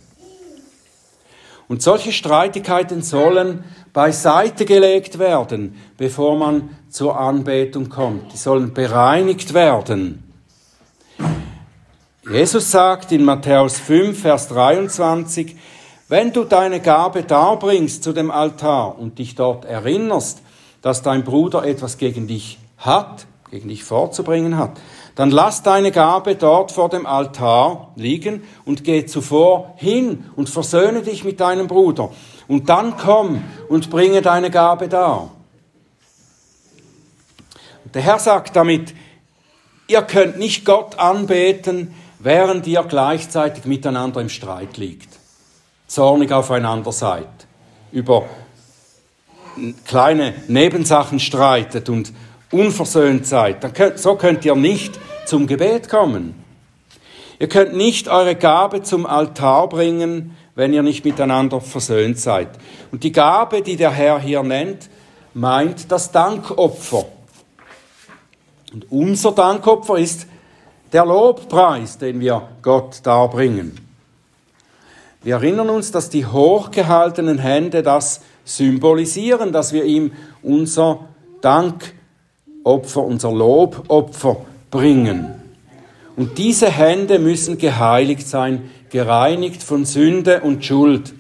Und 1.69 1.83
solche 1.83 2.13
Streitigkeiten 2.13 3.03
sollen 3.03 3.65
beiseite 3.93 4.65
gelegt 4.65 5.19
werden, 5.19 5.81
bevor 5.97 6.37
man 6.37 6.71
zur 6.91 7.19
Anbetung 7.19 7.89
kommt. 7.89 8.33
Die 8.33 8.37
sollen 8.37 8.75
bereinigt 8.75 9.55
werden. 9.55 10.25
Jesus 12.31 12.71
sagt 12.71 13.13
in 13.13 13.25
Matthäus 13.25 13.79
5, 13.79 14.21
Vers 14.21 14.49
23, 14.49 15.57
wenn 16.09 16.33
du 16.33 16.45
deine 16.45 16.81
Gabe 16.81 17.23
darbringst 17.23 18.03
zu 18.03 18.13
dem 18.13 18.31
Altar 18.31 18.99
und 18.99 19.19
dich 19.19 19.35
dort 19.35 19.65
erinnerst, 19.65 20.41
dass 20.83 21.03
dein 21.03 21.25
Bruder 21.25 21.65
etwas 21.65 21.99
gegen 21.99 22.27
dich 22.27 22.59
hat, 22.79 23.27
gegen 23.51 23.69
dich 23.69 23.85
vorzubringen 23.85 24.59
hat, 24.59 24.73
dann 25.15 25.31
lass 25.31 25.63
deine 25.63 25.93
Gabe 25.93 26.35
dort 26.35 26.73
vor 26.73 26.89
dem 26.89 27.07
Altar 27.07 27.93
liegen 27.97 28.43
und 28.65 28.83
geh 28.83 29.07
zuvor 29.07 29.75
hin 29.77 30.25
und 30.35 30.49
versöhne 30.49 31.03
dich 31.03 31.25
mit 31.25 31.41
deinem 31.41 31.69
Bruder. 31.69 32.11
Und 32.49 32.69
dann 32.69 32.97
komm 32.97 33.43
und 33.69 33.91
bringe 33.91 34.23
deine 34.23 34.51
Gabe 34.51 34.89
dar. 34.89 35.31
Und 37.85 37.95
der 37.95 38.03
Herr 38.03 38.19
sagt 38.19 38.57
damit, 38.57 38.93
ihr 39.87 40.03
könnt 40.03 40.39
nicht 40.39 40.65
Gott 40.65 40.99
anbeten, 40.99 41.95
während 42.19 42.67
ihr 42.67 42.83
gleichzeitig 42.83 43.67
miteinander 43.67 44.21
im 44.21 44.29
Streit 44.29 44.79
liegt, 44.79 45.09
zornig 45.87 46.33
aufeinander 46.33 46.91
seid, 46.91 47.29
über 47.93 48.25
kleine 49.87 50.35
Nebensachen 50.49 51.21
streitet 51.21 51.89
und 51.89 52.13
unversöhnt 52.51 53.27
seid, 53.27 53.65
dann 53.65 53.73
könnt, 53.73 53.99
so 53.99 54.17
könnt 54.17 54.45
ihr 54.45 54.55
nicht 54.55 54.99
zum 55.27 55.47
Gebet 55.47 55.89
kommen. 55.89 56.35
Ihr 57.39 57.49
könnt 57.49 57.75
nicht 57.75 58.09
eure 58.09 58.37
Gabe 58.37 58.83
zum 58.83 59.07
Altar 59.07 59.69
bringen, 59.69 60.37
wenn 60.55 60.73
ihr 60.73 60.83
nicht 60.83 61.05
miteinander 61.05 61.61
versöhnt 61.61 62.19
seid. 62.19 62.49
Und 62.93 63.03
die 63.03 63.13
Gabe, 63.13 63.63
die 63.63 63.77
der 63.77 63.91
Herr 63.91 64.21
hier 64.21 64.43
nennt, 64.43 64.89
meint 65.35 65.91
das 65.91 66.13
Dankopfer. 66.13 67.07
Und 68.73 68.91
unser 68.91 69.33
Dankopfer 69.33 69.99
ist 69.99 70.27
der 70.93 71.05
Lobpreis, 71.05 71.99
den 71.99 72.21
wir 72.21 72.49
Gott 72.63 73.01
darbringen. 73.03 73.81
Wir 75.23 75.37
erinnern 75.37 75.71
uns, 75.71 75.91
dass 75.91 76.11
die 76.11 76.27
hochgehaltenen 76.27 77.39
Hände 77.39 77.83
das 77.83 78.21
symbolisieren, 78.45 79.53
dass 79.53 79.73
wir 79.73 79.85
ihm 79.85 80.13
unser 80.43 81.09
Dankopfer, 82.65 83.03
unser 83.03 83.31
Lobopfer 83.31 84.39
bringen. 84.71 85.43
Und 86.17 86.39
diese 86.39 86.71
Hände 86.71 87.19
müssen 87.19 87.59
geheiligt 87.59 88.27
sein, 88.27 88.71
gereinigt 88.91 89.63
von 89.63 89.85
Sünde 89.85 90.41
und 90.41 90.65
Schuld. 90.65 91.13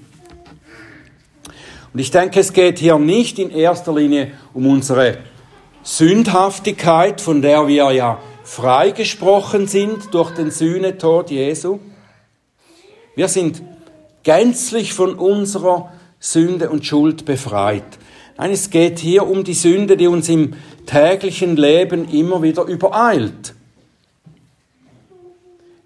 Und 1.92 2.00
ich 2.00 2.10
denke, 2.10 2.40
es 2.40 2.52
geht 2.52 2.78
hier 2.78 2.98
nicht 2.98 3.38
in 3.38 3.50
erster 3.50 3.94
Linie 3.94 4.32
um 4.54 4.66
unsere 4.66 5.18
Sündhaftigkeit, 5.82 7.20
von 7.20 7.42
der 7.42 7.68
wir 7.68 7.92
ja 7.92 8.18
freigesprochen 8.42 9.66
sind 9.66 10.14
durch 10.14 10.30
den 10.32 10.50
Sühnetod 10.50 11.30
Jesu. 11.30 11.78
Wir 13.14 13.28
sind 13.28 13.62
gänzlich 14.22 14.94
von 14.94 15.14
unserer 15.14 15.92
Sünde 16.18 16.70
und 16.70 16.86
Schuld 16.86 17.26
befreit. 17.26 17.84
Nein, 18.36 18.50
es 18.50 18.70
geht 18.70 18.98
hier 18.98 19.28
um 19.28 19.44
die 19.44 19.54
Sünde, 19.54 19.96
die 19.96 20.08
uns 20.08 20.28
im 20.28 20.54
täglichen 20.86 21.56
Leben 21.56 22.08
immer 22.08 22.42
wieder 22.42 22.64
übereilt. 22.64 23.54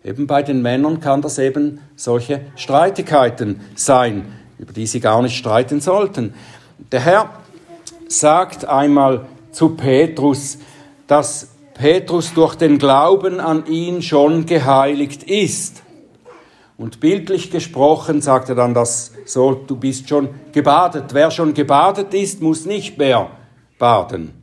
Eben 0.04 0.26
bei 0.26 0.42
den 0.42 0.62
Männern 0.62 1.00
kann 1.00 1.22
das 1.22 1.38
eben 1.38 1.80
solche 1.96 2.40
Streitigkeiten 2.56 3.60
sein, 3.74 4.32
über 4.58 4.72
die 4.72 4.86
sie 4.86 5.00
gar 5.00 5.20
nicht 5.22 5.36
streiten 5.36 5.80
sollten. 5.80 6.34
Der 6.92 7.00
Herr 7.00 7.30
sagt 8.08 8.64
einmal 8.64 9.26
zu 9.50 9.70
Petrus, 9.70 10.58
dass 11.06 11.48
Petrus 11.74 12.32
durch 12.34 12.54
den 12.54 12.78
Glauben 12.78 13.40
an 13.40 13.66
ihn 13.66 14.02
schon 14.02 14.46
geheiligt 14.46 15.24
ist. 15.24 15.82
Und 16.76 17.00
bildlich 17.00 17.50
gesprochen 17.50 18.20
sagt 18.20 18.48
er 18.48 18.54
dann 18.54 18.72
das 18.72 19.12
so, 19.26 19.52
du 19.52 19.76
bist 19.76 20.08
schon 20.08 20.28
gebadet. 20.52 21.12
Wer 21.12 21.30
schon 21.30 21.54
gebadet 21.54 22.14
ist, 22.14 22.40
muss 22.40 22.66
nicht 22.66 22.98
mehr 22.98 23.30
baden. 23.78 24.37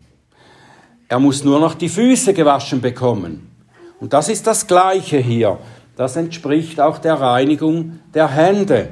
Er 1.08 1.20
muss 1.20 1.44
nur 1.44 1.60
noch 1.60 1.76
die 1.76 1.90
Füße 1.90 2.34
gewaschen 2.34 2.82
bekommen. 2.82 3.52
Und 4.00 4.14
das 4.14 4.30
ist 4.30 4.48
das 4.48 4.68
Gleiche 4.68 5.18
hier. 5.18 5.60
Das 5.96 6.16
entspricht 6.16 6.82
auch 6.82 6.98
der 6.98 7.16
Reinigung 7.16 8.00
der 8.14 8.28
Hände. 8.28 8.90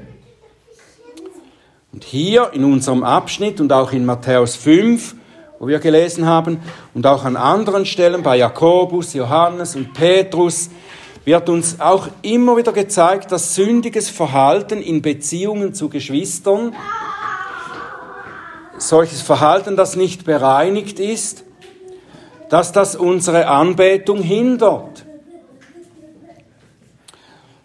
Und 1.92 2.04
hier 2.04 2.52
in 2.54 2.64
unserem 2.64 3.04
Abschnitt 3.04 3.60
und 3.60 3.72
auch 3.74 3.92
in 3.92 4.06
Matthäus 4.06 4.56
5, 4.56 5.16
wo 5.60 5.68
wir 5.68 5.80
gelesen 5.80 6.26
haben, 6.26 6.60
und 6.94 7.06
auch 7.06 7.26
an 7.26 7.36
anderen 7.36 7.86
Stellen 7.86 8.24
bei 8.24 8.38
Jakobus, 8.38 9.14
Johannes 9.14 9.76
und 9.76 9.94
Petrus, 9.94 10.70
wird 11.26 11.50
uns 11.50 11.80
auch 11.80 12.08
immer 12.22 12.58
wieder 12.58 12.74
gezeigt, 12.74 13.32
dass 13.32 13.56
sündiges 13.56 14.10
Verhalten 14.10 14.82
in 14.82 15.02
Beziehungen 15.02 15.74
zu 15.74 15.90
Geschwistern, 15.90 16.76
solches 18.78 19.22
Verhalten, 19.22 19.78
das 19.78 19.96
nicht 19.96 20.26
bereinigt 20.26 21.00
ist, 21.00 21.44
dass 22.54 22.72
das 22.72 22.96
unsere 22.96 23.48
Anbetung 23.48 24.22
hindert. 24.22 25.06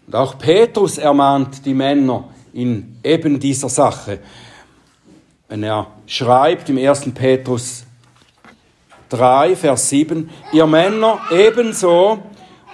Und 0.07 0.15
auch 0.15 0.35
Petrus 0.39 0.97
ermahnt 0.97 1.63
die 1.63 1.75
Männer 1.75 2.27
in 2.53 2.97
eben 3.03 3.39
dieser 3.39 3.69
Sache. 3.69 4.17
Wenn 5.47 5.61
er 5.61 5.91
schreibt 6.07 6.69
im 6.69 6.79
1. 6.79 7.11
Petrus 7.13 7.83
3, 9.09 9.55
Vers 9.55 9.89
7, 9.89 10.27
ihr 10.53 10.65
Männer 10.65 11.19
ebenso 11.29 12.23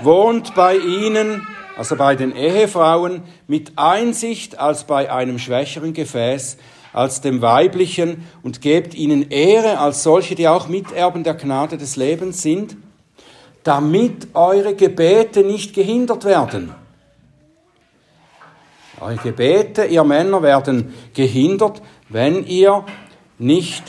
wohnt 0.02 0.56
bei 0.56 0.78
ihnen, 0.78 1.46
also 1.76 1.98
bei 1.98 2.16
den 2.16 2.34
Ehefrauen, 2.34 3.24
mit 3.48 3.74
Einsicht 3.76 4.58
als 4.58 4.86
bei 4.86 5.12
einem 5.12 5.38
schwächeren 5.38 5.92
Gefäß, 5.92 6.56
als 6.96 7.20
dem 7.20 7.42
weiblichen, 7.42 8.26
und 8.42 8.62
gebt 8.62 8.96
ihnen 8.96 9.30
Ehre 9.30 9.80
als 9.80 10.02
solche, 10.02 10.34
die 10.34 10.48
auch 10.48 10.70
Miterben 10.70 11.26
der 11.26 11.34
Gnade 11.34 11.78
des 11.78 11.98
Lebens 11.98 12.42
sind, 12.42 12.78
damit 13.64 14.30
eure 14.34 14.76
Gebete 14.76 15.44
nicht 15.44 15.74
gehindert 15.74 16.24
werden. 16.24 16.74
Eure 19.02 19.18
Gebete, 19.18 19.84
ihr 19.86 20.06
Männer, 20.06 20.42
werden 20.42 20.94
gehindert, 21.14 21.82
wenn 22.08 22.46
ihr 22.46 22.86
nicht 23.40 23.84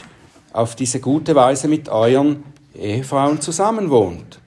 auf 0.52 0.74
diese 0.74 0.98
gute 0.98 1.36
Weise 1.36 1.68
mit 1.68 1.88
euren 1.88 2.42
Ehefrauen 2.74 3.40
zusammenwohnt. 3.40 4.40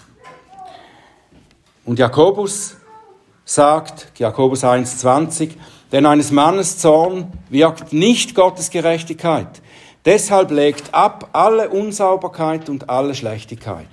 Und 1.85 1.97
Jakobus 1.97 2.75
sagt, 3.45 4.19
Jakobus 4.19 4.65
1,20, 4.65 5.51
denn 5.91 6.05
eines 6.05 6.31
Mannes 6.31 6.77
Zorn 6.77 7.31
wirkt 7.49 7.93
nicht 7.93 8.35
Gottes 8.35 8.69
Gerechtigkeit. 8.69 9.61
Deshalb 10.05 10.51
legt 10.51 10.93
ab 10.93 11.29
alle 11.33 11.69
Unsauberkeit 11.69 12.69
und 12.69 12.89
alle 12.89 13.15
Schlechtigkeit. 13.15 13.87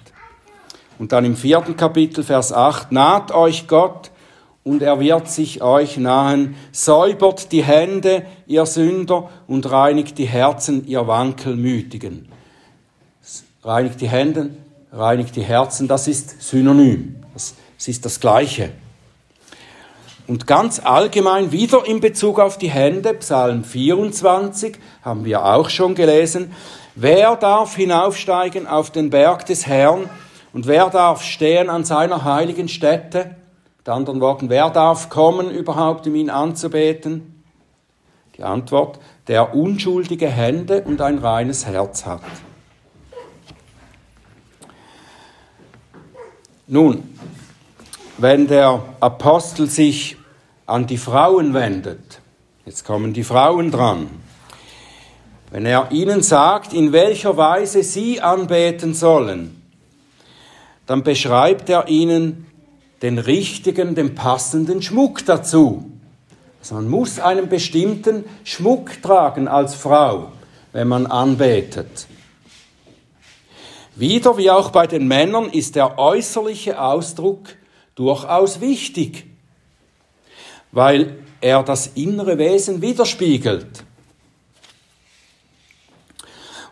Und 0.99 1.13
dann 1.13 1.25
im 1.25 1.37
vierten 1.37 1.77
Kapitel, 1.77 2.25
Vers 2.25 2.53
8, 2.53 2.93
naht 2.93 3.33
euch 3.33 3.67
Gott 3.67 4.11
und 4.65 4.83
er 4.83 4.99
wird 4.99 5.29
sich 5.29 5.63
euch 5.63 5.97
nahen, 5.97 6.57
säubert 6.73 7.53
die 7.53 7.63
Hände, 7.63 8.25
ihr 8.47 8.67
Sünder, 8.67 9.29
und 9.47 9.71
reinigt 9.71 10.19
die 10.19 10.27
Herzen, 10.27 10.87
ihr 10.87 11.07
Wankelmütigen. 11.07 12.29
Reinigt 13.63 14.01
die 14.01 14.09
Hände, 14.09 14.51
reinigt 14.93 15.37
die 15.37 15.43
Herzen, 15.43 15.87
das 15.89 16.09
ist 16.09 16.43
synonym. 16.43 17.17
Das 17.35 17.55
ist 17.87 18.05
das 18.05 18.19
Gleiche. 18.21 18.71
Und 20.27 20.49
ganz 20.49 20.81
allgemein 20.81 21.53
wieder 21.53 21.87
in 21.87 22.01
Bezug 22.01 22.41
auf 22.41 22.59
die 22.59 22.71
Hände, 22.71 23.15
Psalm 23.15 23.63
24 23.63 24.77
haben 25.03 25.25
wir 25.25 25.45
auch 25.45 25.71
schon 25.71 25.95
gelesen. 25.95 26.53
Wer 26.97 27.37
darf 27.37 27.77
hinaufsteigen 27.77 28.67
auf 28.67 28.91
den 28.91 29.11
Berg 29.11 29.47
des 29.47 29.67
Herrn 29.67 30.11
und 30.53 30.67
wer 30.67 30.91
darf 30.91 31.23
stehen 31.23 31.71
an 31.71 31.85
seiner 31.85 32.25
heiligen 32.25 32.69
Stätte? 32.69 33.37
Mit 33.79 33.89
anderen 33.89 34.21
Worten, 34.21 34.49
wer 34.49 34.71
darf 34.71 35.11
kommen 35.11 35.51
überhaupt, 35.51 36.09
um 36.09 36.17
ihn 36.17 36.31
anzubeten? 36.31 37.45
Die 38.37 38.43
Antwort, 38.43 38.99
der 39.29 39.55
unschuldige 39.55 40.29
Hände 40.29 40.83
und 40.83 41.01
ein 41.01 41.19
reines 41.19 41.67
Herz 41.67 42.05
hat. 42.05 42.23
Nun, 46.67 47.17
wenn 48.19 48.47
der 48.47 48.83
Apostel 49.01 49.69
sich 49.69 50.17
an 50.65 50.87
die 50.87 50.97
Frauen 50.97 51.55
wendet, 51.55 52.21
jetzt 52.65 52.85
kommen 52.85 53.13
die 53.13 53.25
Frauen 53.25 53.71
dran, 53.71 54.09
wenn 55.51 55.67
er 55.67 55.93
ihnen 55.93 56.23
sagt, 56.23 56.73
in 56.73 56.93
welcher 56.93 57.37
Weise 57.37 57.83
sie 57.83 58.21
anbeten 58.21 58.95
sollen, 58.95 59.63
dann 60.87 61.03
beschreibt 61.03 61.69
er 61.69 61.89
ihnen 61.89 62.47
den 63.03 63.19
richtigen, 63.19 63.95
den 63.95 64.15
passenden 64.15 64.83
Schmuck 64.83 65.25
dazu. 65.27 65.91
Also 66.61 66.75
man 66.75 66.89
muss 66.89 67.21
einen 67.21 67.49
bestimmten 67.49 68.25
Schmuck 68.45 69.03
tragen 69.03 69.47
als 69.47 69.75
Frau, 69.75 70.33
wenn 70.73 70.89
man 70.89 71.07
anbetet. 71.07 72.07
Wieder 73.95 74.37
wie 74.37 74.51
auch 74.51 74.71
bei 74.71 74.87
den 74.87 75.07
Männern 75.07 75.49
ist 75.51 75.77
der 75.77 75.99
äußerliche 75.99 76.81
Ausdruck 76.81 77.49
durchaus 77.97 78.61
wichtig, 78.61 79.27
weil 80.71 81.19
er 81.41 81.65
das 81.65 81.89
innere 81.89 82.39
Wesen 82.39 82.81
widerspiegelt. 82.81 83.85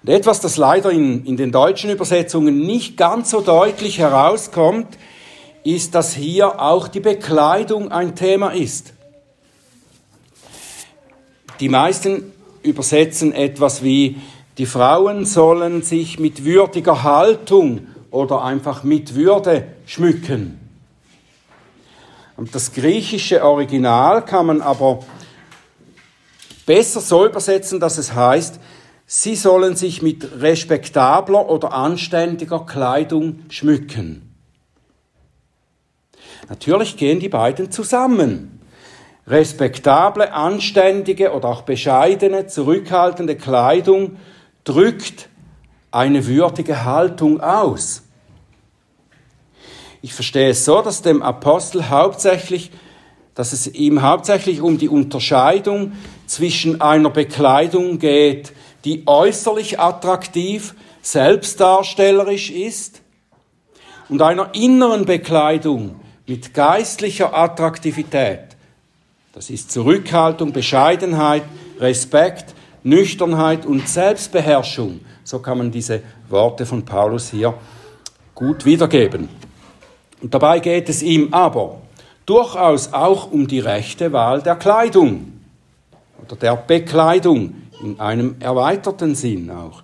Und 0.03 0.11
etwas, 0.11 0.41
das 0.41 0.59
leider 0.59 0.91
in, 0.91 1.25
in 1.25 1.39
den 1.39 1.51
deutschen 1.51 1.91
Übersetzungen 1.91 2.61
nicht 2.61 2.99
ganz 2.99 3.31
so 3.31 3.41
deutlich 3.41 3.99
herauskommt, 3.99 4.99
ist, 5.65 5.95
dass 5.95 6.15
hier 6.15 6.61
auch 6.61 6.89
die 6.89 7.01
Bekleidung 7.01 7.91
ein 7.91 8.15
Thema 8.15 8.51
ist. 8.51 8.93
Die 11.61 11.71
meisten 11.71 12.33
übersetzen 12.63 13.33
etwas 13.33 13.83
wie, 13.83 14.19
die 14.59 14.67
Frauen 14.67 15.25
sollen 15.25 15.83
sich 15.83 16.19
mit 16.19 16.45
würdiger 16.45 17.03
Haltung 17.03 17.87
oder 18.11 18.43
einfach 18.45 18.85
mit 18.85 19.15
Würde 19.15 19.67
schmücken. 19.87 20.64
Und 22.37 22.55
das 22.55 22.73
griechische 22.73 23.45
Original 23.45 24.25
kann 24.25 24.47
man 24.47 24.61
aber 24.61 25.01
besser 26.67 27.01
so 27.01 27.27
übersetzen, 27.27 27.79
dass 27.81 27.99
es 27.99 28.15
heißt, 28.15 28.59
sie 29.07 29.37
sollen 29.37 29.77
sich 29.77 30.03
mit 30.03 30.41
respektabler 30.41 31.49
oder 31.49 31.73
anständiger 31.73 32.67
Kleidung 32.67 33.41
schmücken. 33.51 34.35
Natürlich 36.49 36.97
gehen 36.97 37.21
die 37.21 37.29
beiden 37.29 37.71
zusammen. 37.71 38.61
Respektable, 39.27 40.33
anständige 40.33 41.33
oder 41.33 41.49
auch 41.49 41.63
bescheidene, 41.63 42.47
zurückhaltende 42.47 43.37
Kleidung 43.37 44.17
drückt 44.65 45.29
eine 45.91 46.27
würdige 46.27 46.85
Haltung 46.85 47.41
aus. 47.41 48.04
Ich 50.05 50.13
verstehe 50.13 50.51
es 50.51 50.67
so, 50.67 50.83
dass 50.83 51.01
dem 51.01 51.23
Apostel 51.23 51.89
hauptsächlich, 51.89 52.71
dass 53.35 53.55
es 53.55 53.67
ihm 53.69 54.03
hauptsächlich 54.03 54.61
um 54.61 54.77
die 54.77 54.91
Unterscheidung 54.91 55.95
zwischen 56.27 56.83
einer 56.83 57.09
Bekleidung 57.09 57.99
geht, 57.99 58.53
die 58.85 59.05
äußerlich 59.07 59.81
attraktiv, 59.81 60.75
selbstdarstellerisch 61.01 62.51
ist, 62.51 63.01
und 64.11 64.21
einer 64.21 64.55
inneren 64.55 65.07
Bekleidung 65.07 65.99
mit 66.27 66.53
geistlicher 66.53 67.35
Attraktivität. 67.35 68.59
Das 69.33 69.49
ist 69.49 69.73
Zurückhaltung, 69.73 70.53
Bescheidenheit, 70.53 71.45
Respekt, 71.81 72.55
Nüchternheit 72.83 73.65
und 73.65 73.89
Selbstbeherrschung. 73.89 75.01
So 75.25 75.39
kann 75.39 75.57
man 75.57 75.71
diese 75.71 76.03
Worte 76.29 76.67
von 76.67 76.85
Paulus 76.85 77.31
hier 77.31 77.55
gut 78.35 78.67
wiedergeben. 78.67 79.31
Und 80.25 80.33
dabei 80.33 80.59
geht 80.59 80.89
es 80.89 81.03
ihm 81.03 81.35
aber 81.35 81.83
durchaus 82.25 82.95
auch 82.95 83.31
um 83.31 83.47
die 83.47 83.59
rechte 83.59 84.11
Wahl 84.15 84.41
der 84.41 84.57
Kleidung 84.57 85.35
oder 86.25 86.35
der 86.37 86.57
Bekleidung 86.57 87.55
in 87.83 88.01
einem 88.01 88.37
erweiterten 88.41 89.15
Sinn 89.15 89.51
auch. 89.51 89.83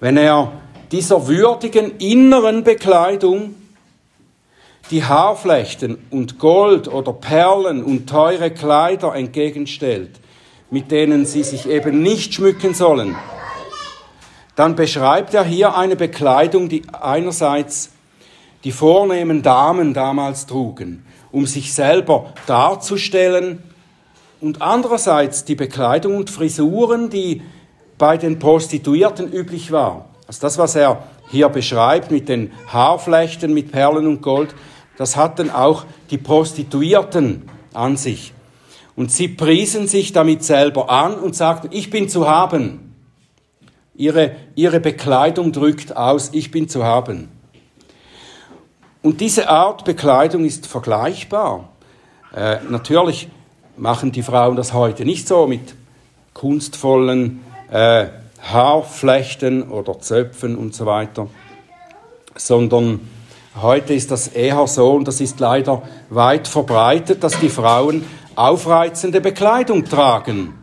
Wenn 0.00 0.16
er 0.16 0.50
dieser 0.90 1.28
würdigen 1.28 1.98
inneren 1.98 2.64
Bekleidung 2.64 3.54
die 4.90 5.04
Haarflechten 5.04 5.98
und 6.08 6.38
Gold 6.38 6.88
oder 6.88 7.12
Perlen 7.12 7.84
und 7.84 8.08
teure 8.08 8.50
Kleider 8.50 9.14
entgegenstellt, 9.14 10.20
mit 10.70 10.90
denen 10.90 11.26
sie 11.26 11.42
sich 11.42 11.68
eben 11.68 12.02
nicht 12.02 12.32
schmücken 12.32 12.72
sollen, 12.72 13.14
dann 14.56 14.74
beschreibt 14.74 15.34
er 15.34 15.44
hier 15.44 15.76
eine 15.76 15.96
Bekleidung, 15.96 16.70
die 16.70 16.84
einerseits 16.98 17.90
die 18.64 18.72
vornehmen 18.72 19.42
Damen 19.42 19.94
damals 19.94 20.46
trugen, 20.46 21.04
um 21.32 21.46
sich 21.46 21.72
selber 21.72 22.32
darzustellen 22.46 23.62
und 24.40 24.62
andererseits 24.62 25.44
die 25.44 25.54
Bekleidung 25.54 26.16
und 26.16 26.30
Frisuren, 26.30 27.10
die 27.10 27.42
bei 27.98 28.16
den 28.16 28.38
Prostituierten 28.38 29.32
üblich 29.32 29.72
war. 29.72 30.06
Also 30.26 30.40
das, 30.42 30.58
was 30.58 30.74
er 30.74 31.04
hier 31.30 31.48
beschreibt 31.48 32.10
mit 32.10 32.28
den 32.28 32.50
Haarflechten, 32.66 33.52
mit 33.52 33.72
Perlen 33.72 34.06
und 34.06 34.22
Gold, 34.22 34.54
das 34.96 35.16
hatten 35.16 35.50
auch 35.50 35.84
die 36.10 36.18
Prostituierten 36.18 37.48
an 37.72 37.96
sich. 37.96 38.32
Und 38.96 39.10
sie 39.10 39.28
priesen 39.28 39.86
sich 39.86 40.12
damit 40.12 40.44
selber 40.44 40.90
an 40.90 41.14
und 41.14 41.34
sagten, 41.34 41.68
ich 41.70 41.90
bin 41.90 42.08
zu 42.08 42.28
haben. 42.28 42.94
Ihre, 43.94 44.32
ihre 44.56 44.80
Bekleidung 44.80 45.52
drückt 45.52 45.96
aus, 45.96 46.30
ich 46.32 46.50
bin 46.50 46.68
zu 46.68 46.84
haben. 46.84 47.28
Und 49.02 49.20
diese 49.20 49.48
Art 49.48 49.84
Bekleidung 49.84 50.44
ist 50.44 50.66
vergleichbar. 50.66 51.70
Äh, 52.34 52.58
natürlich 52.68 53.28
machen 53.76 54.12
die 54.12 54.22
Frauen 54.22 54.56
das 54.56 54.74
heute 54.74 55.06
nicht 55.06 55.26
so 55.26 55.46
mit 55.46 55.74
kunstvollen 56.34 57.42
äh, 57.70 58.08
Haarflechten 58.42 59.70
oder 59.70 60.00
Zöpfen 60.00 60.56
und 60.56 60.74
so 60.74 60.84
weiter, 60.86 61.28
sondern 62.36 63.00
heute 63.60 63.94
ist 63.94 64.10
das 64.10 64.28
eher 64.28 64.66
so, 64.66 64.92
und 64.92 65.08
das 65.08 65.20
ist 65.20 65.40
leider 65.40 65.82
weit 66.10 66.46
verbreitet, 66.46 67.24
dass 67.24 67.38
die 67.40 67.48
Frauen 67.48 68.04
aufreizende 68.36 69.20
Bekleidung 69.20 69.84
tragen, 69.84 70.54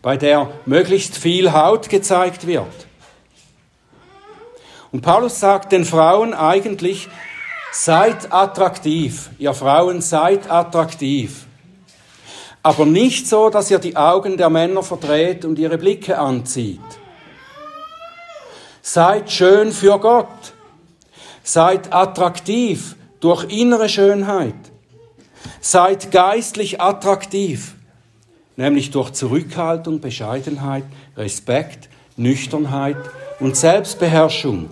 bei 0.00 0.16
der 0.16 0.50
möglichst 0.64 1.16
viel 1.16 1.52
Haut 1.52 1.88
gezeigt 1.88 2.46
wird. 2.46 2.86
Und 4.92 5.00
Paulus 5.00 5.40
sagt 5.40 5.72
den 5.72 5.84
Frauen 5.84 6.34
eigentlich, 6.34 7.08
seid 7.74 8.32
attraktiv, 8.32 9.30
ihr 9.38 9.52
Frauen 9.52 10.00
seid 10.00 10.50
attraktiv. 10.50 11.46
Aber 12.62 12.86
nicht 12.86 13.26
so, 13.26 13.50
dass 13.50 13.70
ihr 13.70 13.78
die 13.78 13.96
Augen 13.96 14.36
der 14.36 14.48
Männer 14.48 14.82
verdreht 14.82 15.44
und 15.44 15.58
ihre 15.58 15.76
Blicke 15.76 16.18
anzieht. 16.18 16.80
Seid 18.80 19.30
schön 19.30 19.72
für 19.72 19.98
Gott. 19.98 20.54
Seid 21.42 21.92
attraktiv 21.92 22.96
durch 23.20 23.44
innere 23.50 23.88
Schönheit. 23.88 24.54
Seid 25.60 26.10
geistlich 26.10 26.80
attraktiv, 26.80 27.74
nämlich 28.56 28.92
durch 28.92 29.12
Zurückhaltung, 29.12 30.00
Bescheidenheit, 30.00 30.84
Respekt, 31.16 31.88
Nüchternheit 32.16 32.96
und 33.40 33.56
Selbstbeherrschung. 33.56 34.70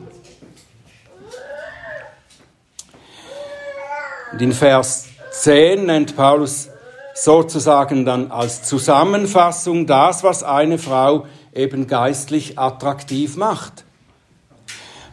Und 4.32 4.40
in 4.40 4.52
Vers 4.52 5.08
10 5.32 5.86
nennt 5.86 6.16
Paulus 6.16 6.68
sozusagen 7.14 8.04
dann 8.06 8.30
als 8.30 8.62
Zusammenfassung 8.62 9.86
das, 9.86 10.24
was 10.24 10.42
eine 10.42 10.78
Frau 10.78 11.26
eben 11.54 11.86
geistlich 11.86 12.58
attraktiv 12.58 13.36
macht. 13.36 13.84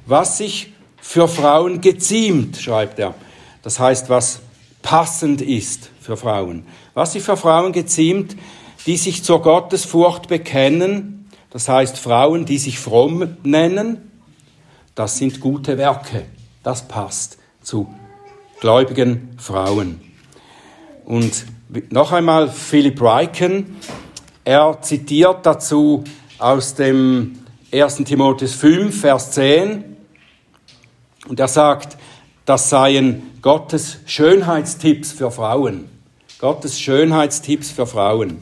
Was 0.06 0.38
sich 0.38 0.74
für 1.02 1.28
Frauen 1.28 1.82
geziemt, 1.82 2.58
schreibt 2.58 3.00
er. 3.00 3.14
Das 3.62 3.80
heißt, 3.80 4.10
was 4.10 4.40
passend 4.82 5.42
ist 5.42 5.90
für 6.00 6.16
Frauen. 6.16 6.66
Was 6.94 7.14
sich 7.14 7.24
für 7.24 7.36
Frauen 7.36 7.74
geziemt, 7.74 8.38
die 8.86 8.98
sich 8.98 9.24
zur 9.24 9.42
Gottesfurcht 9.42 10.30
bekennen, 10.30 11.30
das 11.50 11.68
heißt 11.68 11.98
Frauen, 11.98 12.46
die 12.46 12.58
sich 12.58 12.80
fromm 12.80 13.38
nennen, 13.44 14.12
das 14.96 15.18
sind 15.18 15.42
gute 15.42 15.78
Werke. 15.78 16.26
Das 16.64 16.88
passt 16.88 17.38
zu 17.62 17.94
gläubigen 18.60 19.30
Frauen. 19.38 20.02
Und 21.06 21.46
noch 21.90 22.12
einmal 22.12 22.50
Philip 22.50 23.02
Ryken, 23.02 23.78
er 24.44 24.82
zitiert 24.82 25.46
dazu 25.46 26.04
aus 26.38 26.76
dem 26.76 27.40
1. 27.72 27.98
Timotheus 27.98 28.54
5, 28.56 29.02
Vers 29.02 29.32
10, 29.32 29.84
und 31.28 31.40
er 31.40 31.48
sagt, 31.48 31.98
das 32.46 32.70
seien 32.70 33.30
Gottes 33.42 34.00
Schönheitstipps 34.06 35.12
für 35.12 35.30
Frauen. 35.30 35.88
Gottes 36.40 36.80
Schönheitstipps 36.80 37.70
für 37.70 37.86
Frauen. 37.86 38.42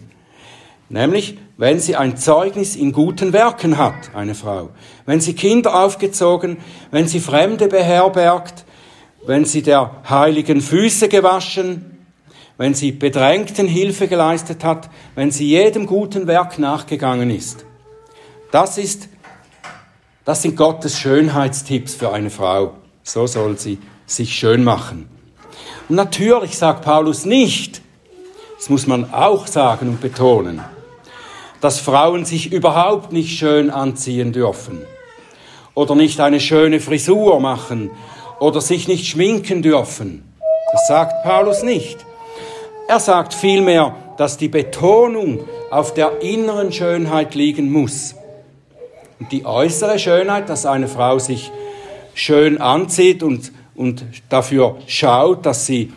Nämlich, 0.89 1.37
wenn 1.57 1.79
sie 1.79 1.95
ein 1.95 2.15
Zeugnis 2.15 2.75
in 2.75 2.93
guten 2.93 3.33
Werken 3.33 3.77
hat, 3.77 4.15
eine 4.15 4.35
Frau. 4.35 4.69
Wenn 5.05 5.19
sie 5.19 5.33
Kinder 5.33 5.83
aufgezogen, 5.83 6.57
wenn 6.91 7.07
sie 7.07 7.19
Fremde 7.19 7.67
beherbergt, 7.67 8.63
wenn 9.27 9.43
sie 9.43 9.61
der 9.61 9.91
heiligen 10.09 10.61
Füße 10.61 11.09
gewaschen, 11.09 11.97
wenn 12.57 12.73
sie 12.73 12.93
Bedrängten 12.93 13.67
Hilfe 13.67 14.07
geleistet 14.07 14.63
hat, 14.63 14.89
wenn 15.15 15.31
sie 15.31 15.47
jedem 15.47 15.85
guten 15.85 16.27
Werk 16.27 16.57
nachgegangen 16.57 17.29
ist. 17.29 17.65
Das 18.51 18.77
ist, 18.77 19.09
das 20.23 20.41
sind 20.41 20.55
Gottes 20.55 20.97
Schönheitstipps 20.97 21.93
für 21.93 22.13
eine 22.13 22.29
Frau. 22.29 22.75
So 23.03 23.27
soll 23.27 23.57
sie 23.59 23.79
sich 24.05 24.33
schön 24.33 24.63
machen. 24.63 25.09
Und 25.89 25.97
natürlich 25.97 26.57
sagt 26.57 26.85
Paulus 26.85 27.25
nicht, 27.25 27.81
das 28.57 28.69
muss 28.69 28.87
man 28.87 29.13
auch 29.13 29.45
sagen 29.45 29.89
und 29.89 30.01
betonen, 30.01 30.61
dass 31.59 31.81
Frauen 31.81 32.23
sich 32.23 32.53
überhaupt 32.53 33.11
nicht 33.11 33.37
schön 33.37 33.69
anziehen 33.69 34.31
dürfen 34.31 34.81
oder 35.75 35.95
nicht 35.95 36.19
eine 36.21 36.39
schöne 36.39 36.79
Frisur 36.79 37.39
machen 37.41 37.91
oder 38.39 38.61
sich 38.61 38.87
nicht 38.87 39.07
schminken 39.07 39.61
dürfen. 39.61 40.23
Das 40.71 40.87
sagt 40.87 41.23
Paulus 41.23 41.63
nicht. 41.63 42.05
Er 42.87 42.99
sagt 42.99 43.33
vielmehr, 43.33 43.95
dass 44.17 44.37
die 44.37 44.47
Betonung 44.49 45.41
auf 45.71 45.93
der 45.93 46.21
inneren 46.21 46.71
Schönheit 46.71 47.35
liegen 47.35 47.71
muss. 47.71 48.15
Und 49.19 49.31
die 49.31 49.45
äußere 49.45 49.99
Schönheit, 49.99 50.49
dass 50.49 50.65
eine 50.65 50.87
Frau 50.87 51.19
sich 51.19 51.51
schön 52.13 52.59
anzieht 52.61 53.23
und 53.23 53.51
und 53.77 54.03
dafür 54.27 54.77
schaut, 54.87 55.45
dass 55.45 55.67
sie 55.67 55.93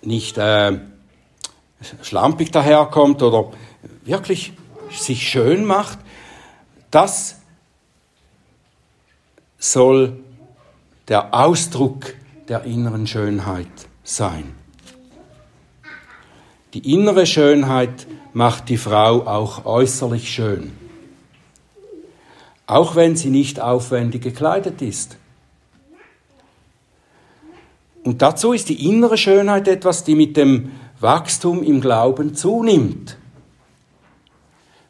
nicht 0.00 0.38
äh, 0.38 0.78
schlampig 2.02 2.52
daherkommt 2.52 3.22
oder 3.22 3.50
wirklich 4.04 4.52
sich 4.90 5.28
schön 5.28 5.64
macht, 5.64 5.98
das 6.92 7.40
soll 9.58 10.20
der 11.08 11.34
Ausdruck 11.34 12.14
der 12.48 12.64
inneren 12.64 13.06
Schönheit 13.06 13.68
sein. 14.04 14.54
Die 16.74 16.92
innere 16.92 17.26
Schönheit 17.26 18.06
macht 18.34 18.68
die 18.68 18.76
Frau 18.76 19.26
auch 19.26 19.64
äußerlich 19.64 20.30
schön, 20.30 20.72
auch 22.66 22.94
wenn 22.94 23.16
sie 23.16 23.30
nicht 23.30 23.58
aufwendig 23.60 24.22
gekleidet 24.22 24.82
ist. 24.82 25.16
Und 28.04 28.22
dazu 28.22 28.52
ist 28.52 28.68
die 28.68 28.88
innere 28.88 29.16
Schönheit 29.16 29.66
etwas, 29.66 30.04
die 30.04 30.14
mit 30.14 30.36
dem 30.36 30.72
Wachstum 31.00 31.62
im 31.62 31.80
Glauben 31.80 32.34
zunimmt. 32.34 33.16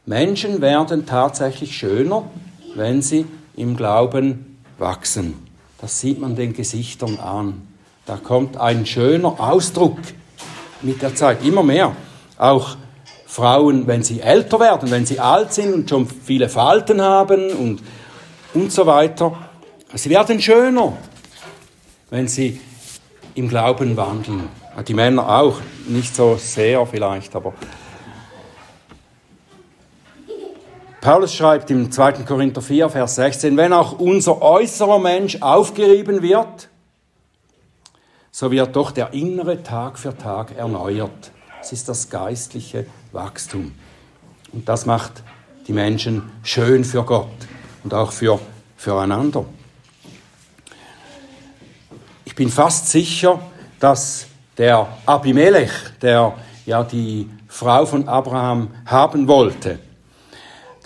Menschen 0.05 0.61
werden 0.61 1.07
tatsächlich 1.07 1.77
schöner, 1.77 2.29
wenn 2.75 3.03
sie 3.03 3.27
im 3.57 3.77
Glauben 3.77 4.59
wachsen. 4.79 5.48
Das 5.81 6.01
sieht 6.01 6.21
man 6.21 6.35
den 6.35 6.53
Gesichtern 6.55 7.19
an. 7.19 7.62
Da 8.05 8.17
kommt 8.17 8.57
ein 8.57 8.87
schöner 8.87 9.38
Ausdruck 9.38 9.99
mit 10.83 11.03
der 11.03 11.14
Zeit, 11.14 11.45
immer 11.45 11.62
mehr. 11.62 11.95
Auch 12.37 12.77
Frauen, 13.27 13.87
wenn 13.87 14.03
sie 14.03 14.21
älter 14.21 14.59
werden, 14.59 14.91
wenn 14.91 15.07
sie 15.07 15.21
alt 15.21 15.53
sind 15.53 15.73
und 15.73 15.88
schon 15.88 16.07
viele 16.07 16.49
Falten 16.49 17.01
haben 17.01 17.51
und, 17.51 17.83
und 18.55 18.73
so 18.73 18.87
weiter, 18.87 19.37
sie 19.95 20.11
werden 20.11 20.41
schöner, 20.41 20.97
wenn 22.11 22.27
sie 22.27 22.61
im 23.35 23.49
Glauben 23.49 23.97
wandeln. 23.97 24.49
Die 24.87 24.95
Männer 24.95 25.29
auch, 25.29 25.61
nicht 25.87 26.14
so 26.14 26.37
sehr 26.37 26.87
vielleicht, 26.87 27.37
aber. 27.37 27.53
Paulus 31.01 31.35
schreibt 31.35 31.71
im 31.71 31.91
2. 31.91 32.13
Korinther 32.25 32.61
4, 32.61 32.91
Vers 32.91 33.15
16, 33.17 33.57
wenn 33.57 33.72
auch 33.72 33.99
unser 33.99 34.43
äußerer 34.43 34.99
Mensch 34.99 35.41
aufgerieben 35.41 36.22
wird, 36.22 36.68
so 38.31 38.51
wird 38.51 38.75
doch 38.75 38.91
der 38.91 39.12
innere 39.12 39.62
Tag 39.62 39.99
für 39.99 40.16
Tag 40.16 40.57
erneuert. 40.57 41.33
Es 41.61 41.72
ist 41.72 41.89
das 41.89 42.11
geistliche 42.11 42.87
Wachstum. 43.12 43.72
Und 44.53 44.68
das 44.68 44.87
macht 44.87 45.22
die 45.66 45.72
Menschen 45.72 46.31
schön 46.43 46.85
für 46.85 47.03
Gott 47.03 47.29
und 47.85 47.95
auch 47.95 48.12
für, 48.12 48.39
füreinander 48.77 49.45
bin 52.39 52.51
fast 52.51 52.89
sicher, 52.89 53.41
dass 53.81 54.29
der 54.57 54.87
Abimelech, 55.07 55.72
der 56.01 56.35
ja 56.66 56.85
die 56.85 57.29
Frau 57.49 57.85
von 57.85 58.09
Abraham 58.09 58.68
haben 58.87 59.27
wollte, 59.27 59.81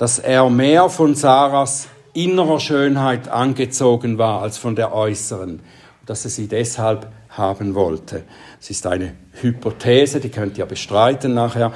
dass 0.02 0.18
er 0.18 0.50
mehr 0.50 0.88
von 0.88 1.14
Sarahs 1.14 1.86
innerer 2.12 2.58
Schönheit 2.58 3.28
angezogen 3.28 4.18
war 4.18 4.42
als 4.42 4.58
von 4.58 4.74
der 4.74 4.92
äußeren, 4.92 5.60
dass 6.06 6.24
er 6.24 6.30
sie 6.32 6.48
deshalb 6.48 7.06
haben 7.28 7.76
wollte. 7.76 8.24
Es 8.60 8.68
ist 8.68 8.84
eine 8.88 9.14
Hypothese, 9.40 10.18
die 10.18 10.30
könnt 10.30 10.58
ihr 10.58 10.66
bestreiten 10.66 11.34
nachher. 11.34 11.72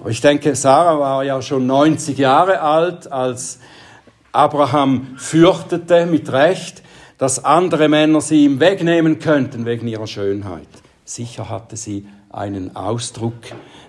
Aber 0.00 0.08
ich 0.08 0.22
denke, 0.22 0.54
Sarah 0.54 0.98
war 0.98 1.24
ja 1.24 1.42
schon 1.42 1.66
90 1.66 2.16
Jahre 2.16 2.62
alt, 2.62 3.12
als 3.12 3.58
Abraham 4.32 5.18
fürchtete 5.18 6.06
mit 6.06 6.32
Recht, 6.32 6.82
dass 7.18 7.44
andere 7.44 7.90
Männer 7.90 8.22
sie 8.22 8.46
ihm 8.46 8.60
wegnehmen 8.60 9.18
könnten 9.18 9.66
wegen 9.66 9.88
ihrer 9.88 10.06
Schönheit. 10.06 10.68
Sicher 11.04 11.50
hatte 11.50 11.76
sie 11.76 12.08
einen 12.30 12.76
Ausdruck 12.76 13.34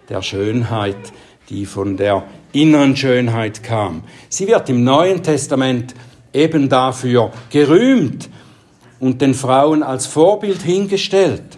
der 0.10 0.22
Schönheit, 0.22 1.14
die 1.48 1.66
von 1.66 1.96
der 1.96 2.26
inneren 2.52 2.96
Schönheit 2.96 3.64
kam. 3.64 4.04
Sie 4.30 4.48
wird 4.48 4.70
im 4.70 4.84
Neuen 4.84 5.24
Testament 5.24 5.94
eben 6.34 6.70
dafür 6.70 7.32
gerühmt 7.50 8.30
und 9.00 9.22
den 9.22 9.34
Frauen 9.34 9.84
als 9.84 10.08
Vorbild 10.08 10.62
hingestellt. 10.62 11.58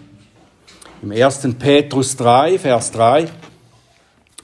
Im 1.02 1.10
1. 1.10 1.48
Petrus 1.58 2.16
3, 2.16 2.58
Vers 2.58 2.92
3 2.92 3.26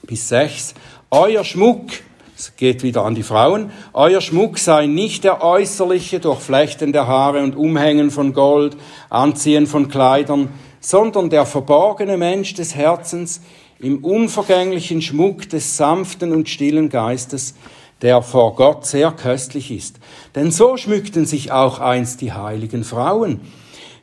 bis 0.03 0.27
6, 0.29 0.73
euer 1.11 1.43
Schmuck, 1.43 1.87
es 2.35 2.55
geht 2.57 2.83
wieder 2.83 3.05
an 3.05 3.15
die 3.15 3.23
Frauen, 3.23 3.71
euer 3.93 4.21
Schmuck 4.21 4.57
sei 4.59 4.85
nicht 4.87 5.23
der 5.23 5.43
äußerliche 5.43 6.19
Durchflechten 6.19 6.91
der 6.91 7.07
Haare 7.07 7.43
und 7.43 7.55
Umhängen 7.55 8.11
von 8.11 8.33
Gold, 8.33 8.75
Anziehen 9.09 9.67
von 9.67 9.87
Kleidern, 9.87 10.49
sondern 10.79 11.29
der 11.29 11.45
verborgene 11.45 12.17
Mensch 12.17 12.53
des 12.55 12.75
Herzens 12.75 13.41
im 13.79 14.03
unvergänglichen 14.03 15.01
Schmuck 15.01 15.49
des 15.49 15.77
sanften 15.77 16.33
und 16.33 16.49
stillen 16.49 16.89
Geistes, 16.89 17.55
der 18.01 18.21
vor 18.21 18.55
Gott 18.55 18.85
sehr 18.85 19.11
köstlich 19.11 19.71
ist. 19.71 19.99
Denn 20.35 20.51
so 20.51 20.77
schmückten 20.77 21.25
sich 21.25 21.51
auch 21.51 21.79
einst 21.79 22.21
die 22.21 22.33
heiligen 22.33 22.83
Frauen, 22.83 23.41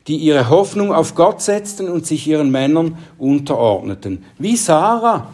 die 0.07 0.16
ihre 0.16 0.49
Hoffnung 0.49 0.93
auf 0.93 1.14
Gott 1.14 1.43
setzten 1.43 1.89
und 1.89 2.07
sich 2.07 2.27
ihren 2.27 2.51
Männern 2.51 2.99
unterordneten, 3.18 4.24
wie 4.39 4.57
Sarah, 4.57 5.29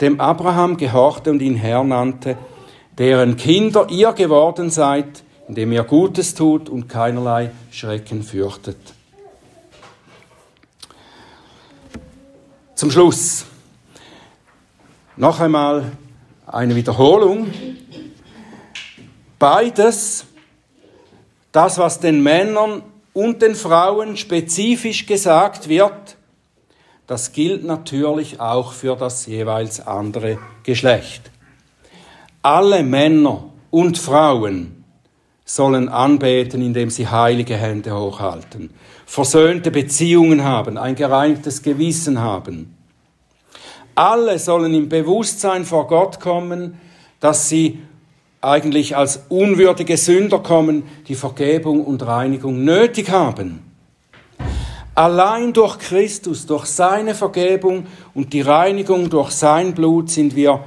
dem 0.00 0.20
Abraham 0.20 0.76
gehorchte 0.76 1.30
und 1.30 1.42
ihn 1.42 1.56
Herr 1.56 1.82
nannte, 1.82 2.36
deren 2.98 3.36
Kinder 3.36 3.88
ihr 3.90 4.12
geworden 4.12 4.70
seid, 4.70 5.24
indem 5.48 5.72
ihr 5.72 5.82
Gutes 5.82 6.34
tut 6.34 6.68
und 6.68 6.88
keinerlei 6.88 7.50
Schrecken 7.70 8.22
fürchtet. 8.22 8.78
Zum 12.74 12.92
Schluss 12.92 13.44
noch 15.18 15.40
einmal 15.40 15.92
eine 16.46 16.76
Wiederholung. 16.76 17.48
Beides, 19.38 20.24
das, 21.52 21.78
was 21.78 22.00
den 22.00 22.22
Männern 22.22 22.82
und 23.12 23.42
den 23.42 23.54
Frauen 23.54 24.16
spezifisch 24.16 25.06
gesagt 25.06 25.68
wird, 25.68 26.16
das 27.06 27.32
gilt 27.32 27.64
natürlich 27.64 28.38
auch 28.38 28.72
für 28.72 28.94
das 28.94 29.26
jeweils 29.26 29.84
andere 29.84 30.38
Geschlecht. 30.62 31.30
Alle 32.42 32.82
Männer 32.82 33.44
und 33.70 33.98
Frauen 33.98 34.84
sollen 35.44 35.88
anbeten, 35.88 36.62
indem 36.62 36.90
sie 36.90 37.08
heilige 37.08 37.56
Hände 37.56 37.96
hochhalten, 37.96 38.70
versöhnte 39.06 39.70
Beziehungen 39.70 40.44
haben, 40.44 40.76
ein 40.76 40.94
gereinigtes 40.94 41.62
Gewissen 41.62 42.20
haben. 42.20 42.77
Alle 43.98 44.38
sollen 44.38 44.74
im 44.74 44.88
Bewusstsein 44.88 45.64
vor 45.64 45.88
Gott 45.88 46.20
kommen, 46.20 46.78
dass 47.18 47.48
sie 47.48 47.80
eigentlich 48.40 48.96
als 48.96 49.24
unwürdige 49.28 49.96
Sünder 49.96 50.38
kommen, 50.38 50.84
die 51.08 51.16
Vergebung 51.16 51.84
und 51.84 52.06
Reinigung 52.06 52.62
nötig 52.62 53.10
haben. 53.10 53.58
Allein 54.94 55.52
durch 55.52 55.80
Christus, 55.80 56.46
durch 56.46 56.66
seine 56.66 57.16
Vergebung 57.16 57.88
und 58.14 58.32
die 58.34 58.40
Reinigung 58.40 59.10
durch 59.10 59.32
sein 59.32 59.74
Blut 59.74 60.10
sind 60.10 60.36
wir 60.36 60.62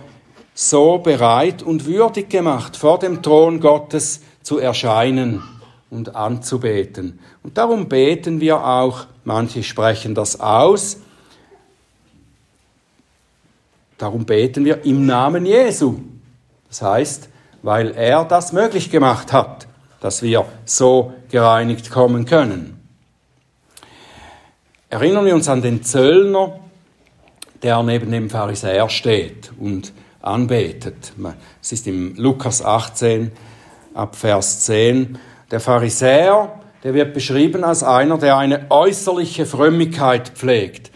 so 0.53 0.97
bereit 0.97 1.63
und 1.63 1.85
würdig 1.85 2.29
gemacht, 2.29 2.75
vor 2.75 2.99
dem 2.99 3.21
Thron 3.21 3.61
Gottes 3.61 4.19
zu 4.43 4.57
erscheinen 4.57 5.41
und 5.89 6.17
anzubeten. 6.17 7.19
Und 7.43 7.57
darum 7.57 7.87
beten 7.87 8.41
wir 8.41 8.65
auch, 8.67 9.05
manche 9.23 9.63
sprechen 9.63 10.15
das 10.15 10.41
aus, 10.41 10.97
darum 14.01 14.25
beten 14.25 14.65
wir 14.65 14.83
im 14.83 15.05
Namen 15.05 15.45
Jesu. 15.45 15.99
Das 16.67 16.81
heißt, 16.81 17.29
weil 17.61 17.91
er 17.91 18.25
das 18.25 18.53
möglich 18.53 18.89
gemacht 18.89 19.31
hat, 19.31 19.67
dass 19.99 20.23
wir 20.23 20.45
so 20.65 21.13
gereinigt 21.29 21.91
kommen 21.91 22.25
können. 22.25 22.79
Erinnern 24.89 25.25
wir 25.25 25.35
uns 25.35 25.47
an 25.47 25.61
den 25.61 25.83
Zöllner, 25.83 26.59
der 27.61 27.83
neben 27.83 28.11
dem 28.11 28.29
Pharisäer 28.29 28.89
steht 28.89 29.51
und 29.59 29.93
anbetet. 30.21 31.13
Es 31.61 31.71
ist 31.71 31.87
im 31.87 32.15
Lukas 32.15 32.63
18 32.63 33.31
ab 33.93 34.15
Vers 34.15 34.61
10. 34.61 35.19
Der 35.51 35.59
Pharisäer, 35.59 36.59
der 36.83 36.93
wird 36.93 37.13
beschrieben 37.13 37.63
als 37.63 37.83
einer, 37.83 38.17
der 38.17 38.37
eine 38.37 38.65
äußerliche 38.69 39.45
Frömmigkeit 39.45 40.29
pflegt, 40.29 40.90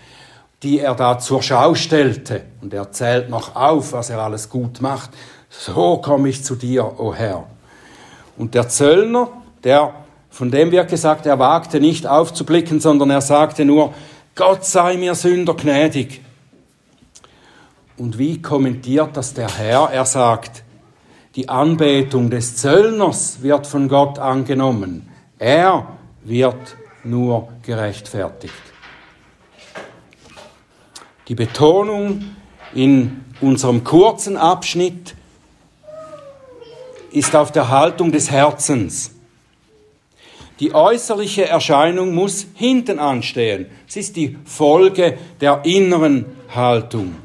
die 0.66 0.80
er 0.80 0.95
da 0.95 1.18
zur 1.18 1.41
Schau 1.41 1.76
stellte. 1.76 2.41
Und 2.61 2.74
er 2.74 2.91
zählt 2.91 3.30
noch 3.30 3.55
auf, 3.55 3.93
was 3.93 4.09
er 4.09 4.20
alles 4.20 4.49
gut 4.49 4.82
macht 4.82 5.11
so 5.57 5.97
komme 5.97 6.30
ich 6.30 6.43
zu 6.43 6.55
dir, 6.55 6.86
o 6.86 7.09
oh 7.09 7.13
Herr. 7.13 7.45
Und 8.38 8.53
der 8.53 8.68
Zöllner, 8.68 9.30
der, 9.63 9.93
von 10.30 10.51
dem 10.51 10.72
wird 10.72 10.89
gesagt, 10.89 11.26
er 11.26 11.39
wagte 11.39 11.80
nicht 11.80 12.05
aufzublicken, 12.07 12.80
sondern 12.80 13.09
er 13.09 13.22
sagte 13.22 13.66
nur, 13.66 13.93
Gott 14.36 14.66
sei 14.66 14.97
mir 14.97 15.16
Sünder 15.16 15.53
gnädig. 15.53 16.22
Und 17.97 18.18
wie 18.18 18.41
kommentiert 18.41 19.16
das 19.16 19.34
der 19.34 19.49
Herr? 19.57 19.89
Er 19.91 20.05
sagt, 20.05 20.63
die 21.36 21.47
Anbetung 21.47 22.30
des 22.30 22.57
Zöllners 22.57 23.41
wird 23.41 23.66
von 23.68 23.88
Gott 23.88 24.20
angenommen. 24.20 25.09
Er 25.39 25.88
wird 26.24 26.76
nur 27.03 27.47
gerechtfertigt. 27.61 28.74
Die 31.28 31.36
Betonung 31.36 32.23
in 32.76 33.21
unserem 33.41 33.84
kurzen 33.84 34.38
Abschnitt 34.38 35.15
ist 37.11 37.36
auf 37.36 37.51
der 37.51 37.69
Haltung 37.69 38.11
des 38.11 38.30
Herzens. 38.30 39.11
Die 40.59 40.73
äußerliche 40.73 41.47
Erscheinung 41.47 42.13
muss 42.13 42.45
hinten 42.53 42.99
anstehen. 42.99 43.65
Es 43.88 43.95
ist 43.95 44.15
die 44.15 44.38
Folge 44.45 45.17
der 45.41 45.65
inneren 45.65 46.26
Haltung. 46.53 47.15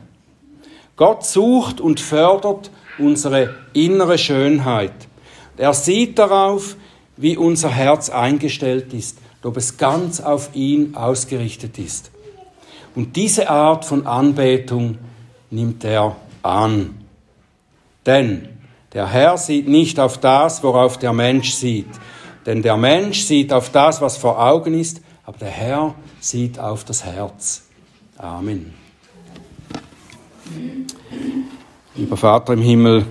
Gott 0.96 1.24
sucht 1.24 1.80
und 1.80 2.00
fördert 2.00 2.70
unsere 2.98 3.54
innere 3.72 4.18
Schönheit. 4.18 4.94
Er 5.56 5.74
sieht 5.74 6.18
darauf, 6.18 6.76
wie 7.16 7.36
unser 7.36 7.68
Herz 7.68 8.08
eingestellt 8.08 8.94
ist, 8.94 9.18
ob 9.42 9.58
es 9.58 9.76
ganz 9.76 10.20
auf 10.20 10.50
ihn 10.54 10.94
ausgerichtet 10.94 11.78
ist. 11.78 12.10
Und 12.94 13.16
diese 13.16 13.48
Art 13.48 13.84
von 13.84 14.06
Anbetung 14.06 14.98
nimmt 15.50 15.84
er 15.84 16.16
an. 16.42 16.94
Denn 18.06 18.48
der 18.92 19.06
Herr 19.06 19.38
sieht 19.38 19.68
nicht 19.68 20.00
auf 20.00 20.18
das, 20.18 20.62
worauf 20.62 20.98
der 20.98 21.12
Mensch 21.12 21.52
sieht. 21.52 21.88
Denn 22.46 22.62
der 22.62 22.76
Mensch 22.76 23.20
sieht 23.22 23.52
auf 23.52 23.70
das, 23.70 24.00
was 24.00 24.16
vor 24.16 24.40
Augen 24.42 24.74
ist, 24.74 25.00
aber 25.24 25.38
der 25.38 25.48
Herr 25.48 25.94
sieht 26.20 26.58
auf 26.58 26.84
das 26.84 27.04
Herz. 27.04 27.62
Amen. 28.16 28.74
Lieber 31.94 32.16
Vater 32.16 32.54
im 32.54 32.62
Himmel, 32.62 33.06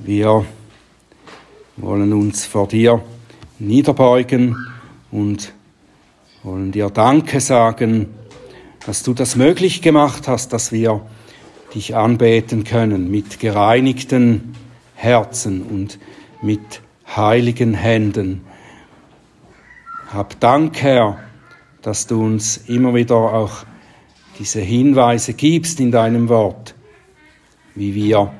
wir 0.00 0.44
wollen 1.76 2.12
uns 2.12 2.46
vor 2.46 2.66
dir 2.66 3.02
niederbeugen 3.58 4.56
und 5.10 5.52
wollen 6.42 6.72
dir 6.72 6.90
Danke 6.90 7.40
sagen, 7.40 8.17
dass 8.88 9.02
du 9.02 9.12
das 9.12 9.36
möglich 9.36 9.82
gemacht 9.82 10.28
hast, 10.28 10.54
dass 10.54 10.72
wir 10.72 11.02
dich 11.74 11.94
anbeten 11.94 12.64
können 12.64 13.10
mit 13.10 13.38
gereinigten 13.38 14.54
Herzen 14.94 15.60
und 15.60 15.98
mit 16.40 16.80
heiligen 17.06 17.74
Händen. 17.74 18.46
Hab 20.10 20.40
Dank, 20.40 20.80
Herr, 20.80 21.18
dass 21.82 22.06
du 22.06 22.24
uns 22.24 22.56
immer 22.66 22.94
wieder 22.94 23.16
auch 23.16 23.66
diese 24.38 24.62
Hinweise 24.62 25.34
gibst 25.34 25.80
in 25.80 25.90
deinem 25.90 26.30
Wort, 26.30 26.74
wie 27.74 27.94
wir 27.94 28.32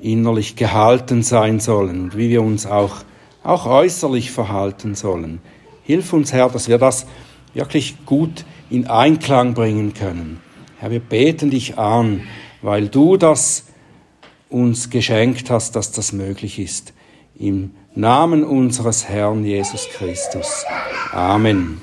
innerlich 0.00 0.54
gehalten 0.54 1.24
sein 1.24 1.58
sollen 1.58 2.02
und 2.02 2.16
wie 2.16 2.30
wir 2.30 2.42
uns 2.42 2.66
auch, 2.66 2.98
auch 3.42 3.66
äußerlich 3.66 4.30
verhalten 4.30 4.94
sollen. 4.94 5.40
Hilf 5.82 6.12
uns, 6.12 6.32
Herr, 6.32 6.50
dass 6.50 6.68
wir 6.68 6.78
das 6.78 7.04
wirklich 7.52 8.06
gut 8.06 8.44
in 8.72 8.86
Einklang 8.86 9.52
bringen 9.52 9.92
können. 9.92 10.40
Herr, 10.78 10.90
wir 10.90 11.00
beten 11.00 11.50
dich 11.50 11.78
an, 11.78 12.22
weil 12.62 12.88
du 12.88 13.18
das 13.18 13.66
uns 14.48 14.88
geschenkt 14.88 15.50
hast, 15.50 15.76
dass 15.76 15.92
das 15.92 16.12
möglich 16.12 16.58
ist. 16.58 16.94
Im 17.38 17.72
Namen 17.94 18.44
unseres 18.44 19.08
Herrn 19.08 19.44
Jesus 19.44 19.88
Christus. 19.90 20.64
Amen. 21.12 21.80